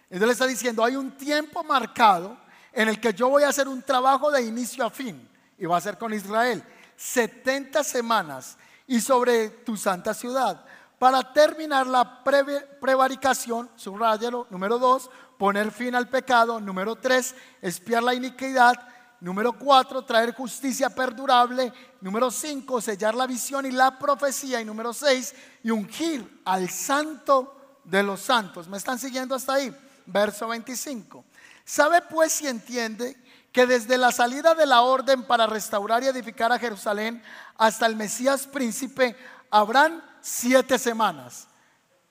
Entonces 0.05 0.27
le 0.29 0.33
está 0.35 0.47
diciendo, 0.47 0.85
hay 0.85 0.95
un 0.95 1.17
tiempo 1.17 1.65
marcado 1.65 2.39
en 2.73 2.89
el 2.89 3.01
que 3.01 3.13
yo 3.13 3.29
voy 3.29 3.43
a 3.43 3.49
hacer 3.49 3.67
un 3.67 3.83
trabajo 3.83 4.31
de 4.31 4.43
inicio 4.43 4.85
a 4.85 4.91
fin. 4.91 5.29
Y 5.59 5.67
va 5.67 5.79
a 5.79 5.81
ser 5.81 5.99
con 5.99 6.15
Israel. 6.15 6.63
70 6.95 7.83
semanas 7.83 8.57
y 8.89 9.01
sobre 9.01 9.51
tu 9.51 9.77
santa 9.77 10.13
ciudad. 10.13 10.65
Para 10.99 11.33
terminar 11.33 11.87
la 11.87 12.25
prevaricación, 12.25 13.71
subrayalo, 13.77 14.49
número 14.51 14.81
dos, 14.81 15.09
poner 15.39 15.71
fin 15.71 15.95
al 15.95 16.09
pecado, 16.09 16.59
número 16.59 16.97
tres, 16.97 17.37
espiar 17.63 18.03
la 18.03 18.15
iniquidad, 18.15 18.75
número 19.21 19.53
cuatro, 19.53 20.03
traer 20.03 20.35
justicia 20.35 20.91
perdurable, 20.91 21.73
número 22.01 22.31
cinco, 22.33 22.81
sellar 22.81 23.15
la 23.15 23.29
visión 23.29 23.65
y 23.67 23.71
la 23.71 23.97
profecía, 23.97 24.61
y 24.61 24.65
número 24.65 24.93
seis, 24.93 25.35
y 25.63 25.71
ungir 25.71 26.41
al 26.45 26.69
santo 26.69 27.79
de 27.85 28.03
los 28.03 28.21
santos. 28.21 28.67
¿Me 28.67 28.79
están 28.79 28.99
siguiendo 28.99 29.37
hasta 29.37 29.55
ahí? 29.55 29.75
Verso 30.07 30.49
25. 30.49 31.25
¿Sabe 31.65 32.03
pues 32.03 32.33
si 32.33 32.49
entiende 32.49 33.17
que 33.53 33.67
desde 33.67 33.99
la 33.99 34.13
salida 34.13 34.55
de 34.55 34.67
la 34.67 34.83
orden 34.83 35.23
para 35.25 35.47
restaurar 35.47 36.03
y 36.03 36.07
edificar 36.07 36.53
a 36.53 36.59
Jerusalén 36.59 37.23
hasta 37.57 37.87
el 37.87 37.97
Mesías 37.97 38.47
príncipe 38.47 39.17
habrán 39.51 40.05
siete 40.21 40.79
semanas. 40.79 41.49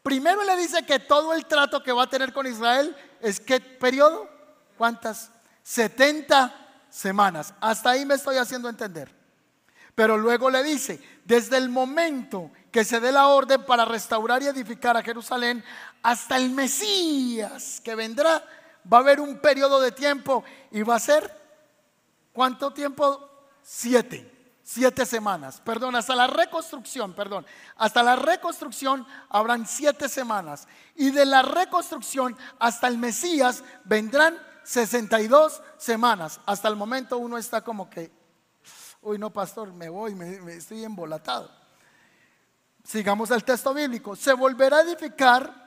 Primero 0.02 0.44
le 0.44 0.56
dice 0.56 0.86
que 0.86 1.00
todo 1.00 1.34
el 1.34 1.46
trato 1.46 1.84
que 1.84 1.92
va 1.92 2.04
a 2.04 2.10
tener 2.10 2.34
con 2.34 2.48
Israel 2.48 2.96
es 3.22 3.40
qué 3.40 3.60
periodo? 3.60 4.30
¿Cuántas? 4.78 5.32
70 5.64 6.54
semanas. 6.90 7.54
Hasta 7.60 7.92
ahí 7.92 8.06
me 8.06 8.16
estoy 8.16 8.38
haciendo 8.38 8.70
entender. 8.70 9.14
Pero 9.94 10.18
luego 10.18 10.50
le 10.50 10.64
dice, 10.64 11.02
desde 11.26 11.58
el 11.58 11.70
momento 11.70 12.52
que 12.72 12.86
se 12.86 13.00
dé 13.00 13.12
la 13.12 13.28
orden 13.28 13.66
para 13.66 13.84
restaurar 13.84 14.42
y 14.44 14.48
edificar 14.48 14.96
a 14.96 15.02
Jerusalén 15.02 15.64
hasta 16.04 16.38
el 16.38 16.52
Mesías 16.52 17.82
que 17.84 17.96
vendrá, 17.96 18.44
va 18.92 18.98
a 18.98 19.02
haber 19.02 19.20
un 19.20 19.40
periodo 19.40 19.80
de 19.80 19.92
tiempo 19.92 20.44
y 20.72 20.82
va 20.84 20.96
a 20.96 21.00
ser, 21.00 21.32
¿cuánto 22.34 22.72
tiempo? 22.72 23.30
Siete. 23.62 24.34
Siete 24.70 25.06
semanas, 25.06 25.62
perdón, 25.64 25.96
hasta 25.96 26.14
la 26.14 26.28
reconstrucción, 26.28 27.14
perdón, 27.14 27.46
hasta 27.78 28.04
la 28.04 28.18
reconstrucción 28.18 29.08
habrán 29.30 29.66
siete 29.66 30.10
semanas. 30.10 30.68
Y 30.94 31.12
de 31.12 31.26
la 31.26 31.42
reconstrucción 31.42 32.36
hasta 32.60 32.90
el 32.90 32.98
Mesías 32.98 33.64
vendrán 33.86 34.38
62 34.64 35.62
semanas. 35.78 36.42
Hasta 36.46 36.68
el 36.68 36.76
momento 36.76 37.18
uno 37.18 37.38
está 37.38 37.62
como 37.62 37.90
que, 37.90 38.12
uy, 39.02 39.18
no, 39.18 39.32
pastor, 39.32 39.72
me 39.72 39.88
voy, 39.88 40.14
me, 40.14 40.42
me 40.42 40.56
estoy 40.56 40.84
embolatado. 40.84 41.50
Sigamos 42.84 43.32
el 43.32 43.46
texto 43.46 43.74
bíblico. 43.74 44.18
Se 44.18 44.34
volverá 44.34 44.80
a 44.80 44.82
edificar 44.82 45.67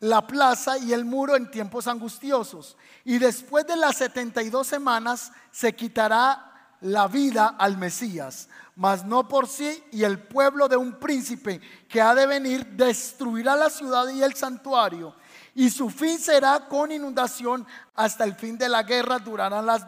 la 0.00 0.26
plaza 0.26 0.78
y 0.78 0.92
el 0.92 1.04
muro 1.04 1.36
en 1.36 1.50
tiempos 1.50 1.86
angustiosos. 1.86 2.76
Y 3.04 3.18
después 3.18 3.66
de 3.66 3.76
las 3.76 3.96
72 3.96 4.66
semanas 4.66 5.32
se 5.50 5.74
quitará 5.74 6.52
la 6.80 7.08
vida 7.08 7.56
al 7.58 7.78
Mesías, 7.78 8.48
mas 8.74 9.04
no 9.04 9.26
por 9.26 9.48
sí, 9.48 9.82
y 9.92 10.04
el 10.04 10.18
pueblo 10.18 10.68
de 10.68 10.76
un 10.76 10.98
príncipe 10.98 11.60
que 11.88 12.02
ha 12.02 12.14
de 12.14 12.26
venir 12.26 12.66
destruirá 12.66 13.56
la 13.56 13.70
ciudad 13.70 14.08
y 14.08 14.22
el 14.22 14.34
santuario. 14.34 15.14
Y 15.54 15.70
su 15.70 15.88
fin 15.88 16.18
será 16.18 16.68
con 16.68 16.92
inundación 16.92 17.66
hasta 17.94 18.24
el 18.24 18.34
fin 18.34 18.58
de 18.58 18.68
la 18.68 18.82
guerra, 18.82 19.18
durarán 19.18 19.64
las 19.64 19.86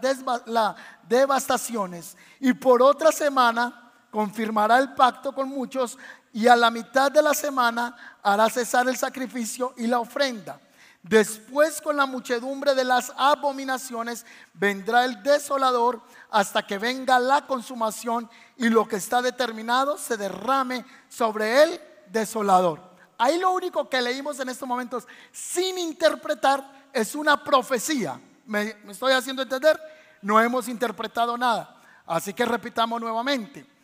devastaciones. 1.07 2.17
Y 2.41 2.55
por 2.55 2.83
otra 2.83 3.13
semana 3.13 3.93
confirmará 4.11 4.79
el 4.79 4.95
pacto 4.95 5.35
con 5.35 5.51
muchos 5.51 5.99
y 6.33 6.47
a 6.47 6.57
la 6.57 6.71
mitad 6.71 7.11
de 7.11 7.23
la 7.23 7.35
semana 7.35 8.18
hará 8.33 8.51
cesar 8.51 8.89
el 8.89 8.97
sacrificio 8.97 9.75
y 9.77 9.87
la 9.87 10.01
ofrenda. 10.01 10.61
Después 11.03 11.81
con 11.81 11.97
la 11.97 12.07
muchedumbre 12.07 12.75
de 12.75 12.85
las 12.85 13.13
abominaciones 13.17 14.27
vendrá 14.53 15.05
el 15.05 15.23
desolador 15.23 16.03
hasta 16.31 16.67
que 16.67 16.77
venga 16.77 17.19
la 17.19 17.47
consumación 17.47 18.29
y 18.57 18.69
lo 18.69 18.87
que 18.87 18.97
está 18.97 19.23
determinado 19.23 19.97
se 19.97 20.17
derrame 20.17 20.85
sobre 21.09 21.63
el 21.63 21.81
desolador. 22.11 22.83
Ahí 23.17 23.39
lo 23.39 23.53
único 23.53 23.89
que 23.89 24.03
leímos 24.03 24.39
en 24.41 24.49
estos 24.49 24.69
momentos 24.69 25.07
sin 25.33 25.79
interpretar 25.79 26.89
es 26.93 27.15
una 27.15 27.43
profecía. 27.43 28.21
¿Me, 28.45 28.77
me 28.85 28.93
estoy 28.93 29.13
haciendo 29.13 29.43
entender? 29.43 29.81
No 30.21 30.41
hemos 30.41 30.69
interpretado 30.69 31.39
nada. 31.39 31.77
Así 32.07 32.35
que 32.35 32.45
repitamos 32.45 33.01
nuevamente. 33.01 33.78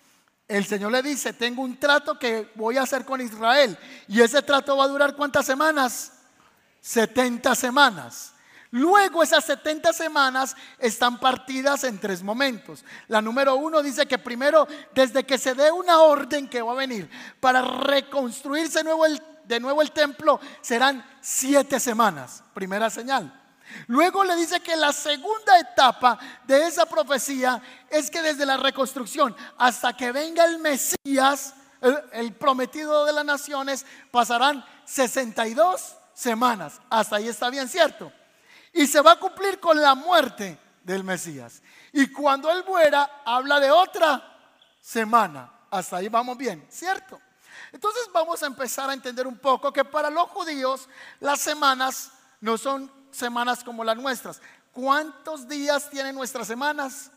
El 0.47 0.67
Señor 0.67 0.93
le 0.93 1.03
dice, 1.03 1.33
tengo 1.33 1.63
un 1.63 1.79
trato 1.79 2.19
que 2.19 2.51
voy 2.55 2.77
a 2.77 2.83
hacer 2.83 3.05
con 3.05 3.21
Israel. 3.21 3.79
Y 4.09 4.21
ese 4.21 4.43
trato 4.43 4.77
va 4.77 4.85
a 4.85 4.89
durar 4.89 5.17
cuántas 5.17 5.47
semanas? 5.47 6.13
70 6.81 7.55
semanas. 7.55 8.35
Luego 8.71 9.23
esas 9.23 9.45
70 9.45 9.93
semanas 9.93 10.57
están 10.79 11.21
partidas 11.21 11.85
en 11.85 11.99
tres 11.99 12.23
momentos. 12.23 12.85
La 13.07 13.23
número 13.23 13.55
uno 13.55 13.81
dice 13.83 14.05
que 14.07 14.19
primero, 14.19 14.67
desde 14.93 15.25
que 15.25 15.39
se 15.39 15.55
dé 15.55 15.71
una 15.71 16.01
orden 16.01 16.49
que 16.49 16.61
va 16.61 16.73
a 16.73 16.77
venir 16.77 17.09
para 17.39 17.63
reconstruirse 17.63 18.81
de 19.45 19.61
nuevo 19.61 19.81
el 19.81 19.93
templo, 19.93 20.41
serán 20.61 21.07
siete 21.21 21.79
semanas. 21.79 22.43
Primera 22.53 22.91
señal. 22.91 23.44
Luego 23.87 24.25
le 24.25 24.37
dice 24.37 24.61
que 24.61 24.77
la 24.77 24.93
segunda 24.93 25.59
etapa 25.59 26.19
de 26.45 26.67
esa 26.67 26.87
profecía 26.87 27.61
es 27.91 28.11
que 28.11 28.23
desde 28.23 28.47
la 28.47 28.57
reconstrucción 28.57 29.35
hasta 29.59 29.97
que 29.97 30.13
venga 30.13 30.45
el 30.45 30.59
Mesías, 30.59 31.55
el, 32.13 32.33
prometido 32.35 33.05
de 33.05 33.13
las 33.13 33.25
naciones, 33.25 33.85
pasarán 34.11 34.65
62 34.85 35.97
semanas. 36.15 36.81
Hasta 36.89 37.17
ahí 37.17 37.29
está 37.29 37.51
bien, 37.51 37.69
¿cierto? 37.69 38.13
Y 38.73 38.87
se 38.87 39.01
va 39.01 39.13
a 39.13 39.21
cumplir 39.21 39.61
con 39.61 39.81
la 39.81 39.95
muerte 39.95 40.59
del 40.83 41.05
Mesías. 41.05 41.63
Y 41.93 42.11
cuando 42.11 42.51
Él 42.51 42.65
muera, 42.67 43.23
habla 43.25 43.61
de 43.61 43.71
otra 43.71 44.23
semana. 44.81 45.51
Hasta 45.71 45.97
ahí 45.97 46.09
vamos 46.09 46.37
bien, 46.37 46.67
¿cierto? 46.71 47.21
Entonces 47.73 48.09
vamos 48.13 48.43
a 48.43 48.47
empezar 48.47 48.89
a 48.89 48.95
entender 48.95 49.27
un 49.27 49.39
poco 49.39 49.73
que 49.73 49.85
para 49.85 50.11
los 50.11 50.29
judíos 50.29 50.89
las 51.21 51.41
semanas 51.41 52.13
no 52.41 52.57
son 52.57 52.91
semanas 53.15 53.65
como 53.65 53.85
las 53.85 53.97
nuestras. 53.97 54.41
¿Cuántos 54.73 55.49
días 55.49 55.89
tienen 55.89 56.15
nuestras 56.15 56.47
semanas? 56.47 57.11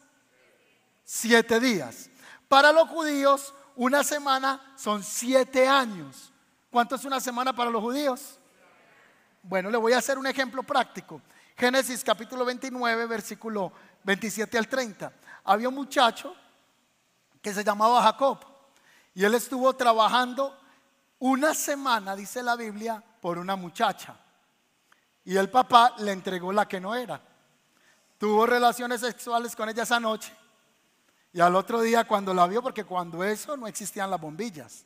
Siete 1.03 1.59
días. 1.59 2.09
Para 2.47 2.71
los 2.71 2.87
judíos, 2.87 3.53
una 3.75 4.03
semana 4.03 4.73
son 4.75 5.03
siete 5.03 5.67
años. 5.67 6.31
¿Cuánto 6.69 6.95
es 6.95 7.05
una 7.05 7.19
semana 7.19 7.53
para 7.53 7.69
los 7.69 7.81
judíos? 7.81 8.39
Bueno, 9.43 9.69
le 9.69 9.77
voy 9.77 9.93
a 9.93 9.97
hacer 9.97 10.17
un 10.17 10.27
ejemplo 10.27 10.63
práctico. 10.63 11.21
Génesis 11.55 12.03
capítulo 12.03 12.45
29, 12.45 13.05
versículo 13.07 13.71
27 14.03 14.57
al 14.57 14.67
30. 14.67 15.11
Había 15.45 15.69
un 15.69 15.75
muchacho 15.75 16.35
que 17.41 17.53
se 17.53 17.63
llamaba 17.63 18.03
Jacob 18.03 18.39
y 19.15 19.23
él 19.23 19.33
estuvo 19.33 19.73
trabajando 19.75 20.55
una 21.19 21.53
semana, 21.53 22.15
dice 22.15 22.43
la 22.43 22.55
Biblia, 22.55 23.03
por 23.21 23.37
una 23.39 23.55
muchacha. 23.55 24.15
Y 25.27 25.35
el 25.35 25.49
papá 25.49 25.93
le 25.97 26.13
entregó 26.13 26.53
la 26.53 26.65
que 26.69 26.79
no 26.79 26.95
era. 26.95 27.19
Tuvo 28.17 28.45
relaciones 28.45 29.01
sexuales 29.01 29.57
con 29.57 29.67
ella 29.67 29.83
esa 29.83 29.99
noche. 29.99 30.33
Y 31.33 31.41
al 31.41 31.53
otro 31.53 31.81
día 31.81 32.05
cuando 32.05 32.33
la 32.33 32.47
vio, 32.47 32.63
porque 32.63 32.85
cuando 32.85 33.21
eso 33.25 33.57
no 33.57 33.67
existían 33.67 34.09
las 34.09 34.21
bombillas. 34.21 34.85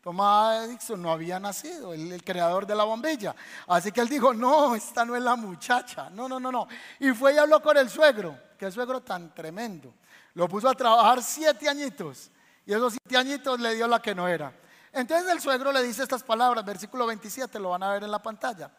Tomás 0.00 0.68
Edison 0.68 1.02
no 1.02 1.10
había 1.10 1.40
nacido, 1.40 1.92
el, 1.92 2.22
creador 2.22 2.68
de 2.68 2.76
la 2.76 2.84
bombilla. 2.84 3.34
Así 3.66 3.90
que 3.90 4.00
él 4.00 4.08
dijo, 4.08 4.32
no, 4.32 4.76
esta 4.76 5.04
no 5.04 5.16
es 5.16 5.22
la 5.22 5.34
muchacha. 5.34 6.08
No, 6.10 6.28
no, 6.28 6.38
no, 6.38 6.52
no. 6.52 6.68
Y 7.00 7.10
fue 7.10 7.34
y 7.34 7.38
habló 7.38 7.60
con 7.60 7.76
el 7.76 7.90
suegro, 7.90 8.38
que 8.56 8.70
suegro 8.70 9.00
tan 9.00 9.34
tremendo. 9.34 9.92
Lo 10.34 10.46
puso 10.46 10.68
a 10.68 10.74
trabajar 10.74 11.20
siete 11.20 11.68
añitos. 11.68 12.30
Y 12.64 12.72
esos 12.72 12.92
siete 12.92 13.16
añitos 13.16 13.58
le 13.58 13.74
dio 13.74 13.88
la 13.88 14.00
que 14.00 14.14
no 14.14 14.28
era. 14.28 14.52
Entonces 14.92 15.28
el 15.32 15.40
suegro 15.40 15.72
le 15.72 15.82
dice 15.82 16.04
estas 16.04 16.22
palabras, 16.22 16.64
versículo 16.64 17.06
27, 17.06 17.58
lo 17.58 17.70
van 17.70 17.82
a 17.82 17.92
ver 17.92 18.04
en 18.04 18.12
la 18.12 18.22
pantalla. 18.22 18.70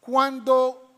Cuando, 0.00 0.90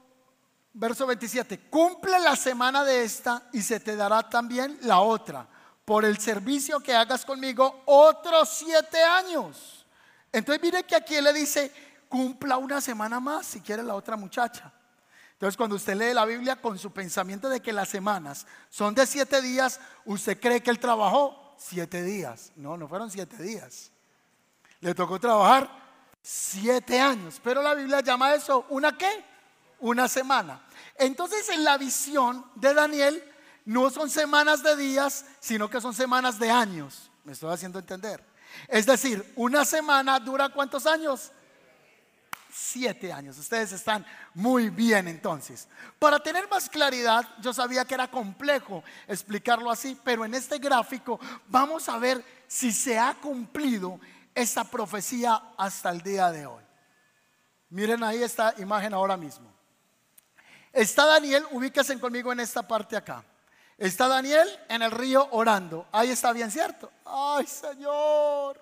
verso 0.72 1.06
27, 1.06 1.68
cumple 1.68 2.18
la 2.20 2.36
semana 2.36 2.84
de 2.84 3.02
esta 3.02 3.48
y 3.52 3.62
se 3.62 3.80
te 3.80 3.96
dará 3.96 4.28
también 4.28 4.78
la 4.82 5.00
otra 5.00 5.46
por 5.84 6.04
el 6.04 6.18
servicio 6.18 6.80
que 6.80 6.94
hagas 6.94 7.24
conmigo 7.24 7.82
otros 7.86 8.48
siete 8.48 9.02
años. 9.02 9.84
Entonces 10.30 10.62
mire 10.62 10.84
que 10.84 10.96
aquí 10.96 11.20
le 11.20 11.32
dice, 11.32 11.72
cumpla 12.08 12.56
una 12.56 12.80
semana 12.80 13.20
más 13.20 13.46
si 13.46 13.60
quiere 13.60 13.82
la 13.82 13.94
otra 13.94 14.16
muchacha. 14.16 14.72
Entonces 15.32 15.56
cuando 15.56 15.74
usted 15.76 15.96
lee 15.96 16.14
la 16.14 16.24
Biblia 16.24 16.56
con 16.56 16.78
su 16.78 16.92
pensamiento 16.92 17.48
de 17.48 17.60
que 17.60 17.72
las 17.72 17.88
semanas 17.88 18.46
son 18.70 18.94
de 18.94 19.06
siete 19.06 19.42
días, 19.42 19.80
usted 20.04 20.38
cree 20.40 20.62
que 20.62 20.70
él 20.70 20.78
trabajó 20.78 21.56
siete 21.58 22.02
días. 22.02 22.52
No, 22.54 22.76
no 22.76 22.86
fueron 22.86 23.10
siete 23.10 23.42
días. 23.42 23.90
Le 24.80 24.94
tocó 24.94 25.18
trabajar 25.18 25.81
siete 26.22 27.00
años. 27.00 27.40
Pero 27.42 27.62
la 27.62 27.74
Biblia 27.74 28.00
llama 28.00 28.34
eso 28.34 28.64
una 28.70 28.96
qué? 28.96 29.24
Una 29.80 30.08
semana. 30.08 30.64
Entonces 30.96 31.48
en 31.48 31.64
la 31.64 31.76
visión 31.76 32.46
de 32.54 32.72
Daniel, 32.72 33.22
no 33.64 33.90
son 33.90 34.10
semanas 34.10 34.62
de 34.62 34.76
días, 34.76 35.24
sino 35.40 35.68
que 35.68 35.80
son 35.80 35.94
semanas 35.94 36.38
de 36.38 36.50
años. 36.50 37.10
Me 37.24 37.32
estoy 37.32 37.52
haciendo 37.52 37.78
entender. 37.78 38.24
Es 38.68 38.86
decir, 38.86 39.32
una 39.36 39.64
semana 39.64 40.18
dura 40.18 40.48
cuántos 40.48 40.86
años? 40.86 41.32
Siete 42.52 43.12
años. 43.12 43.38
Ustedes 43.38 43.72
están 43.72 44.04
muy 44.34 44.68
bien 44.68 45.08
entonces. 45.08 45.68
Para 45.98 46.18
tener 46.18 46.48
más 46.48 46.68
claridad, 46.68 47.26
yo 47.40 47.54
sabía 47.54 47.84
que 47.84 47.94
era 47.94 48.10
complejo 48.10 48.84
explicarlo 49.08 49.70
así, 49.70 49.98
pero 50.04 50.24
en 50.24 50.34
este 50.34 50.58
gráfico 50.58 51.18
vamos 51.48 51.88
a 51.88 51.98
ver 51.98 52.22
si 52.46 52.72
se 52.72 52.98
ha 52.98 53.14
cumplido 53.14 53.98
esta 54.34 54.64
profecía 54.64 55.40
hasta 55.56 55.90
el 55.90 56.00
día 56.02 56.30
de 56.30 56.46
hoy. 56.46 56.62
Miren 57.70 58.02
ahí 58.02 58.22
esta 58.22 58.54
imagen 58.58 58.92
ahora 58.94 59.16
mismo. 59.16 59.50
Está 60.72 61.06
Daniel, 61.06 61.46
ubíquense 61.50 61.98
conmigo 61.98 62.32
en 62.32 62.40
esta 62.40 62.66
parte 62.66 62.96
acá. 62.96 63.24
Está 63.78 64.08
Daniel 64.08 64.48
en 64.68 64.82
el 64.82 64.90
río 64.90 65.26
orando. 65.32 65.86
Ahí 65.92 66.10
está 66.10 66.32
bien, 66.32 66.50
¿cierto? 66.50 66.90
Ay, 67.04 67.46
Señor. 67.46 68.60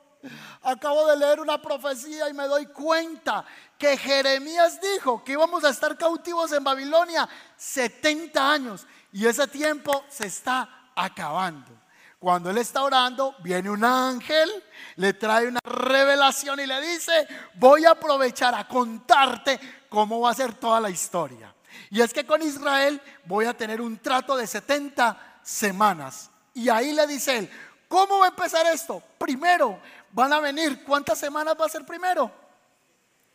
Acabo 0.62 1.06
de 1.06 1.16
leer 1.16 1.40
una 1.40 1.60
profecía 1.60 2.28
y 2.28 2.34
me 2.34 2.44
doy 2.44 2.66
cuenta 2.66 3.44
que 3.78 3.96
Jeremías 3.96 4.80
dijo 4.80 5.24
que 5.24 5.32
íbamos 5.32 5.64
a 5.64 5.70
estar 5.70 5.96
cautivos 5.96 6.52
en 6.52 6.62
Babilonia 6.62 7.28
70 7.56 8.52
años 8.52 8.86
y 9.12 9.26
ese 9.26 9.46
tiempo 9.46 10.04
se 10.08 10.26
está 10.26 10.90
acabando. 10.94 11.79
Cuando 12.20 12.50
él 12.50 12.58
está 12.58 12.82
orando, 12.82 13.34
viene 13.42 13.70
un 13.70 13.82
ángel, 13.82 14.62
le 14.96 15.14
trae 15.14 15.48
una 15.48 15.60
revelación 15.64 16.60
y 16.60 16.66
le 16.66 16.78
dice, 16.82 17.26
voy 17.54 17.86
a 17.86 17.92
aprovechar 17.92 18.54
a 18.54 18.68
contarte 18.68 19.58
cómo 19.88 20.20
va 20.20 20.30
a 20.30 20.34
ser 20.34 20.52
toda 20.52 20.80
la 20.80 20.90
historia. 20.90 21.54
Y 21.88 22.02
es 22.02 22.12
que 22.12 22.26
con 22.26 22.42
Israel 22.42 23.00
voy 23.24 23.46
a 23.46 23.56
tener 23.56 23.80
un 23.80 23.96
trato 23.96 24.36
de 24.36 24.46
70 24.46 25.40
semanas. 25.42 26.30
Y 26.52 26.68
ahí 26.68 26.92
le 26.92 27.06
dice 27.06 27.38
él, 27.38 27.50
¿cómo 27.88 28.18
va 28.18 28.26
a 28.26 28.28
empezar 28.28 28.66
esto? 28.66 29.02
Primero, 29.16 29.80
van 30.12 30.30
a 30.34 30.40
venir, 30.40 30.84
¿cuántas 30.84 31.18
semanas 31.18 31.56
va 31.58 31.64
a 31.64 31.70
ser 31.70 31.86
primero? 31.86 32.30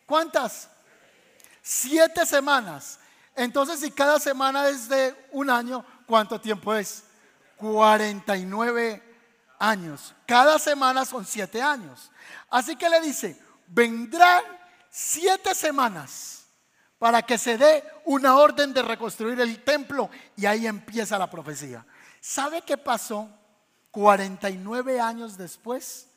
¿Cuántas? 0.06 0.70
Siete 1.60 2.24
semanas. 2.24 3.00
Entonces, 3.34 3.80
si 3.80 3.90
cada 3.90 4.20
semana 4.20 4.68
es 4.68 4.88
de 4.88 5.12
un 5.32 5.50
año, 5.50 5.84
¿cuánto 6.06 6.40
tiempo 6.40 6.72
es? 6.72 7.02
49 7.56 9.02
años. 9.58 10.14
Cada 10.26 10.58
semana 10.58 11.04
son 11.04 11.24
siete 11.24 11.60
años. 11.62 12.10
Así 12.50 12.76
que 12.76 12.88
le 12.88 13.00
dice, 13.00 13.40
vendrán 13.66 14.42
siete 14.90 15.54
semanas 15.54 16.46
para 16.98 17.22
que 17.22 17.38
se 17.38 17.58
dé 17.58 17.84
una 18.04 18.36
orden 18.36 18.72
de 18.72 18.82
reconstruir 18.82 19.40
el 19.40 19.62
templo 19.62 20.10
y 20.36 20.46
ahí 20.46 20.66
empieza 20.66 21.18
la 21.18 21.30
profecía. 21.30 21.84
¿Sabe 22.20 22.62
qué 22.62 22.76
pasó? 22.76 23.28
49 23.90 25.00
años 25.00 25.38
después, 25.38 26.08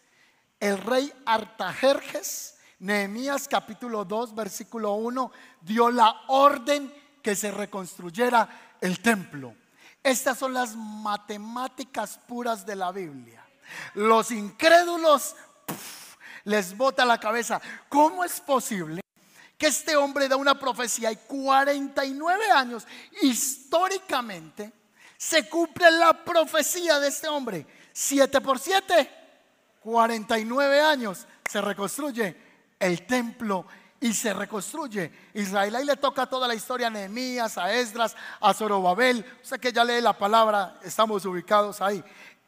el 0.60 0.78
rey 0.78 1.14
Artajerjes, 1.26 2.58
Nehemías 2.80 3.48
capítulo 3.48 4.04
2, 4.04 4.36
versículo 4.36 4.94
1, 4.96 5.32
dio 5.62 5.90
la 5.90 6.24
orden 6.28 6.94
que 7.22 7.36
se 7.36 7.52
reconstruyera 7.52 8.78
el 8.82 9.00
templo. 9.02 9.56
Estas 10.04 10.38
son 10.38 10.54
las 10.54 10.76
matemáticas 10.76 12.20
puras 12.28 12.66
de 12.66 12.76
la 12.76 12.92
Biblia. 12.92 13.46
Los 13.94 14.32
incrédulos 14.32 15.36
les 16.46 16.76
bota 16.76 17.06
la 17.06 17.20
cabeza. 17.20 17.62
¿Cómo 17.90 18.24
es 18.24 18.40
posible 18.40 19.02
que 19.60 19.68
este 19.68 19.98
hombre 19.98 20.30
da 20.30 20.38
una 20.38 20.58
profecía 20.58 21.12
y 21.12 21.18
49 21.18 22.52
años 22.52 22.88
históricamente 23.22 24.72
se 25.18 25.50
cumple 25.50 25.92
la 25.92 26.14
profecía 26.24 26.98
de 26.98 27.10
este 27.10 27.28
hombre. 27.28 27.68
7 27.92 28.40
por 28.40 28.58
7, 28.58 29.12
49 29.82 30.82
años 30.82 31.28
se 31.50 31.60
reconstruye 31.60 32.38
el 32.80 33.06
templo 33.06 33.68
y 34.02 34.14
se 34.14 34.34
reconstruye 34.34 35.12
Israel. 35.34 35.76
Ahí 35.76 35.86
le 35.86 35.98
toca 35.98 36.26
toda 36.26 36.48
la 36.48 36.56
historia 36.56 36.88
a 36.88 36.90
Nehemías, 36.90 37.58
a 37.58 37.74
Esdras, 37.74 38.16
a 38.40 38.54
Zorobabel. 38.54 39.26
Sea 39.42 39.58
que 39.58 39.74
ya 39.74 39.84
lee 39.84 40.02
la 40.02 40.18
palabra, 40.18 40.80
estamos 40.84 41.26
ubicados 41.26 41.82
ahí. 41.82 42.04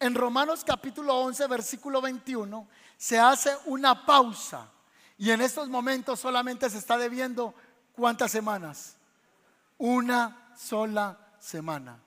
en 0.00 0.14
Romanos 0.14 0.64
capítulo 0.64 1.14
11, 1.20 1.46
versículo 1.46 2.00
21, 2.00 2.66
se 2.96 3.18
hace 3.18 3.56
una 3.66 4.06
pausa. 4.06 4.68
Y 5.16 5.30
en 5.30 5.40
estos 5.40 5.68
momentos 5.68 6.20
solamente 6.20 6.70
se 6.70 6.78
está 6.78 6.96
debiendo 6.96 7.54
cuántas 7.92 8.30
semanas? 8.30 8.96
Una 9.76 10.52
sola 10.56 11.18
semana. 11.40 11.98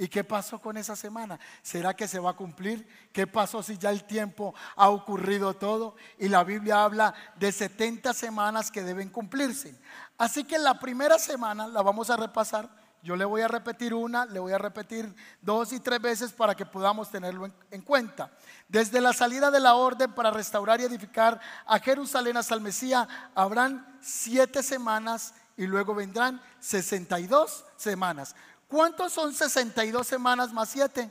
¿Y 0.00 0.06
qué 0.06 0.22
pasó 0.22 0.60
con 0.60 0.76
esa 0.76 0.94
semana? 0.94 1.40
¿Será 1.60 1.94
que 1.94 2.06
se 2.06 2.20
va 2.20 2.30
a 2.30 2.36
cumplir? 2.36 2.86
¿Qué 3.12 3.26
pasó 3.26 3.64
si 3.64 3.76
ya 3.76 3.90
el 3.90 4.04
tiempo 4.04 4.54
ha 4.76 4.88
ocurrido 4.90 5.54
todo? 5.54 5.96
Y 6.18 6.28
la 6.28 6.44
Biblia 6.44 6.84
habla 6.84 7.12
de 7.34 7.50
70 7.50 8.14
semanas 8.14 8.70
que 8.70 8.84
deben 8.84 9.10
cumplirse. 9.10 9.74
Así 10.16 10.44
que 10.44 10.56
la 10.56 10.78
primera 10.78 11.18
semana 11.18 11.66
la 11.66 11.82
vamos 11.82 12.10
a 12.10 12.16
repasar. 12.16 12.70
Yo 13.02 13.14
le 13.16 13.24
voy 13.24 13.42
a 13.42 13.48
repetir 13.48 13.94
una, 13.94 14.26
le 14.26 14.40
voy 14.40 14.52
a 14.52 14.58
repetir 14.58 15.14
dos 15.40 15.72
y 15.72 15.80
tres 15.80 16.00
veces 16.00 16.32
para 16.32 16.54
que 16.54 16.66
podamos 16.66 17.10
tenerlo 17.10 17.50
en, 17.70 17.82
cuenta. 17.82 18.30
Desde 18.68 19.00
la 19.00 19.12
salida 19.12 19.50
de 19.50 19.60
la 19.60 19.74
orden 19.74 20.12
para 20.12 20.30
restaurar 20.30 20.80
y 20.80 20.84
edificar 20.84 21.40
a 21.64 21.78
Jerusalén 21.78 22.36
hasta 22.36 22.54
el 22.54 22.60
Mesías, 22.60 23.06
habrán 23.34 23.98
siete 24.00 24.62
semanas 24.62 25.34
y 25.56 25.66
luego 25.66 25.94
vendrán 25.94 26.42
62 26.58 27.64
semanas. 27.76 28.34
¿Cuántos 28.66 29.12
son 29.12 29.32
62 29.32 30.06
semanas 30.06 30.52
más 30.52 30.68
7? 30.68 31.10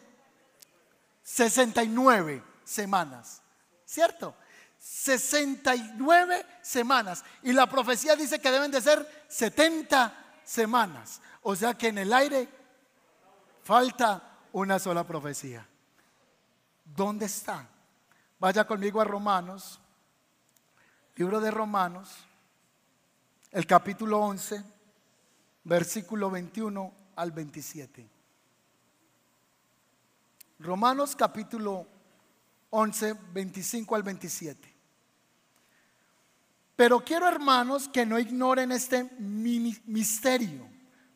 69 1.24 2.44
semanas, 2.64 3.42
¿cierto? 3.86 4.36
69 4.78 6.46
semanas. 6.62 7.24
Y 7.44 7.54
la 7.54 7.68
profecía 7.68 8.16
dice 8.16 8.40
que 8.40 8.52
deben 8.52 8.72
de 8.72 8.82
ser 8.82 9.26
70 9.28 10.14
semanas. 10.44 11.22
O 11.42 11.56
sea 11.56 11.74
que 11.76 11.88
en 11.88 12.00
el 12.00 12.14
aire 12.14 12.50
falta 13.64 14.40
una 14.54 14.80
sola 14.80 15.06
profecía. 15.06 15.68
¿Dónde 16.84 17.26
está? 17.26 17.68
Vaya 18.40 18.66
conmigo 18.66 19.02
a 19.02 19.04
Romanos, 19.04 19.80
libro 21.16 21.40
de 21.40 21.52
Romanos, 21.52 22.26
el 23.52 23.66
capítulo 23.66 24.20
11, 24.20 24.64
versículo 25.64 26.30
21 26.30 26.94
al 27.16 27.32
27. 27.32 28.10
Romanos 30.60 31.16
capítulo 31.16 31.86
11, 32.70 33.14
25 33.34 33.96
al 33.96 34.04
27. 34.04 34.76
Pero 36.76 37.04
quiero, 37.04 37.28
hermanos, 37.28 37.90
que 37.90 38.06
no 38.06 38.20
ignoren 38.20 38.72
este 38.72 39.04
misterio, 39.20 40.68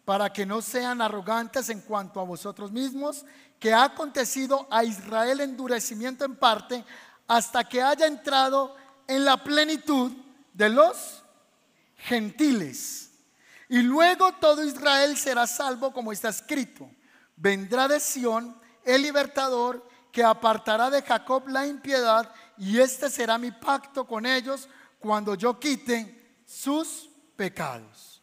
para 0.06 0.32
que 0.32 0.46
no 0.46 0.62
sean 0.62 1.02
arrogantes 1.02 1.70
en 1.70 1.82
cuanto 1.82 2.20
a 2.20 2.26
vosotros 2.26 2.72
mismos, 2.72 3.26
que 3.60 3.74
ha 3.74 3.84
acontecido 3.84 4.68
a 4.72 4.84
Israel 4.84 5.42
endurecimiento 5.42 6.26
en 6.26 6.36
parte, 6.36 6.84
hasta 7.28 7.64
que 7.64 7.82
haya 7.82 8.08
entrado 8.08 8.76
en 9.08 9.24
la 9.24 9.44
plenitud 9.44 10.12
de 10.54 10.70
los 10.70 11.24
gentiles. 11.96 13.12
Y 13.70 13.82
luego 13.84 14.34
todo 14.34 14.64
Israel 14.64 15.16
será 15.16 15.48
salvo 15.48 15.94
como 15.94 16.12
está 16.12 16.30
escrito. 16.30 16.90
Vendrá 17.36 17.88
de 17.88 18.00
Sión 18.00 18.60
el 18.84 19.02
libertador 19.02 19.88
que 20.12 20.24
apartará 20.24 20.90
de 20.90 21.02
Jacob 21.02 21.48
la 21.48 21.66
impiedad 21.66 22.34
y 22.58 22.80
este 22.80 23.10
será 23.10 23.38
mi 23.38 23.52
pacto 23.52 24.06
con 24.06 24.26
ellos 24.26 24.68
cuando 25.00 25.36
yo 25.36 25.58
quite 25.58 26.42
sus 26.46 27.10
pecados. 27.36 28.22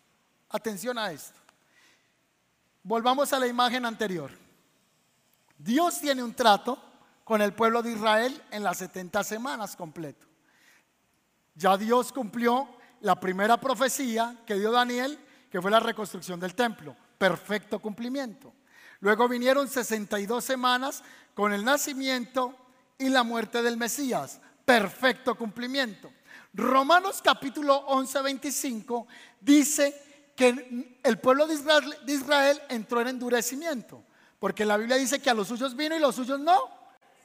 Atención 0.50 0.98
a 0.98 1.10
esto. 1.12 1.37
Volvamos 2.82 3.32
a 3.32 3.38
la 3.38 3.46
imagen 3.46 3.84
anterior. 3.84 4.30
Dios 5.58 6.00
tiene 6.00 6.22
un 6.22 6.34
trato 6.34 6.78
con 7.24 7.42
el 7.42 7.52
pueblo 7.52 7.82
de 7.82 7.92
Israel 7.92 8.42
en 8.50 8.62
las 8.62 8.78
70 8.78 9.24
semanas 9.24 9.76
completo. 9.76 10.26
Ya 11.54 11.76
Dios 11.76 12.12
cumplió 12.12 12.68
la 13.00 13.18
primera 13.18 13.60
profecía 13.60 14.36
que 14.46 14.54
dio 14.54 14.70
Daniel 14.70 15.18
que 15.50 15.60
fue 15.60 15.70
la 15.70 15.80
reconstrucción 15.80 16.38
del 16.38 16.54
templo. 16.54 16.94
Perfecto 17.16 17.80
cumplimiento. 17.80 18.52
Luego 19.00 19.28
vinieron 19.28 19.68
62 19.68 20.44
semanas 20.44 21.02
con 21.34 21.52
el 21.52 21.64
nacimiento 21.64 22.54
y 22.98 23.08
la 23.08 23.22
muerte 23.22 23.62
del 23.62 23.76
Mesías. 23.76 24.40
Perfecto 24.64 25.36
cumplimiento. 25.36 26.10
Romanos 26.52 27.20
capítulo 27.22 27.76
11, 27.76 28.22
25 28.22 29.06
dice 29.40 30.07
que 30.38 30.98
el 31.02 31.18
pueblo 31.18 31.48
de 31.48 31.54
Israel, 31.54 31.96
de 32.06 32.12
Israel 32.12 32.62
entró 32.68 33.00
en 33.00 33.08
endurecimiento. 33.08 34.04
Porque 34.38 34.64
la 34.64 34.76
Biblia 34.76 34.94
dice 34.94 35.18
que 35.18 35.28
a 35.28 35.34
los 35.34 35.48
suyos 35.48 35.74
vino 35.74 35.96
y 35.96 35.98
los 35.98 36.14
suyos 36.14 36.38
no 36.38 36.70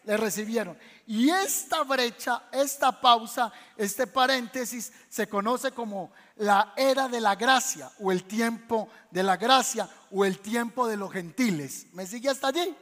le 0.03 0.17
recibieron. 0.17 0.75
Y 1.05 1.29
esta 1.29 1.83
brecha, 1.83 2.41
esta 2.51 2.99
pausa, 2.99 3.53
este 3.77 4.07
paréntesis 4.07 4.91
se 5.09 5.27
conoce 5.27 5.69
como 5.71 6.11
la 6.37 6.73
era 6.75 7.07
de 7.07 7.21
la 7.21 7.35
gracia 7.35 7.91
o 7.99 8.11
el 8.11 8.23
tiempo 8.23 8.89
de 9.11 9.21
la 9.21 9.37
gracia 9.37 9.87
o 10.09 10.25
el 10.25 10.39
tiempo 10.39 10.87
de 10.87 10.97
los 10.97 11.13
gentiles. 11.13 11.85
¿Me 11.93 12.07
sigue 12.07 12.29
hasta 12.29 12.47
allí? 12.47 12.75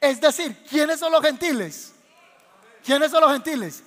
Es 0.00 0.20
decir, 0.20 0.64
¿quiénes 0.70 1.00
son 1.00 1.10
los 1.10 1.22
gentiles? 1.22 1.92
¿Quiénes 2.84 3.10
son 3.10 3.20
los 3.20 3.32
gentiles? 3.32 3.82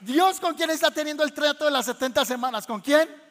Dios 0.00 0.40
con 0.40 0.54
quién 0.54 0.70
está 0.70 0.90
teniendo 0.90 1.22
el 1.22 1.32
trato 1.32 1.64
de 1.64 1.70
las 1.70 1.86
70 1.86 2.24
semanas. 2.24 2.66
¿Con 2.66 2.80
quién? 2.80 3.23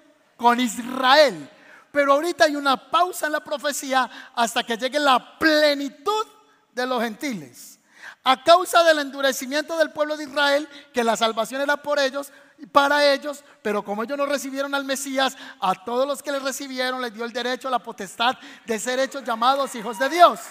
Con 0.43 0.60
Israel. 0.60 1.49
Pero 1.89 2.12
ahorita 2.12 2.43
hay 2.43 2.58
una 2.58 2.75
pausa 2.91 3.27
en 3.27 3.32
la 3.32 3.39
profecía 3.39 4.10
hasta 4.36 4.62
que 4.63 4.75
llegue 4.75 4.99
la 4.99 5.39
plenitud 5.39 6.27
de 6.73 6.86
los 6.86 7.01
gentiles 7.01 7.79
a 8.25 8.43
causa 8.43 8.84
del 8.84 8.99
endurecimiento 8.99 9.77
del 9.77 9.91
pueblo 9.91 10.17
de 10.17 10.25
Israel, 10.25 10.67
que 10.93 11.03
la 11.03 11.15
salvación 11.15 11.62
era 11.62 11.77
por 11.77 11.97
ellos 11.97 12.32
y 12.58 12.65
para 12.65 13.13
ellos, 13.13 13.41
pero 13.62 13.84
como 13.84 14.03
ellos 14.03 14.17
no 14.17 14.25
recibieron 14.25 14.75
al 14.75 14.84
Mesías, 14.84 15.38
a 15.62 15.73
todos 15.86 16.06
los 16.06 16.21
que 16.21 16.32
le 16.32 16.39
recibieron 16.39 17.01
les 17.01 17.13
dio 17.13 17.23
el 17.23 17.32
derecho, 17.32 17.69
la 17.69 17.79
potestad 17.79 18.38
de 18.65 18.79
ser 18.79 18.99
hechos 18.99 19.23
llamados 19.23 19.75
hijos 19.75 19.97
de 19.97 20.10
Dios. 20.10 20.41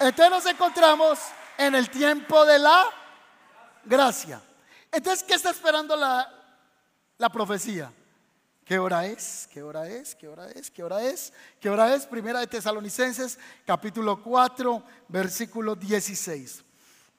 Entonces 0.00 0.30
nos 0.30 0.46
encontramos 0.46 1.18
en 1.58 1.74
el 1.74 1.90
tiempo 1.90 2.46
de 2.46 2.58
la 2.58 2.84
gracia. 3.84 4.40
Entonces, 4.90 5.22
¿qué 5.22 5.34
está 5.34 5.50
esperando 5.50 5.96
la, 5.96 6.32
la 7.18 7.28
profecía? 7.28 7.92
¿Qué 8.68 8.78
hora 8.78 9.06
es? 9.06 9.48
¿Qué 9.50 9.62
hora 9.62 9.88
es? 9.88 10.14
¿Qué 10.14 10.28
hora 10.28 10.50
es? 10.50 10.70
¿Qué 10.70 10.84
hora 10.84 11.02
es? 11.02 11.32
¿Qué 11.58 11.70
hora 11.70 11.94
es? 11.94 12.04
Primera 12.04 12.40
de 12.40 12.46
Tesalonicenses, 12.46 13.38
capítulo 13.64 14.22
4, 14.22 14.84
versículo 15.08 15.74
16. 15.74 16.62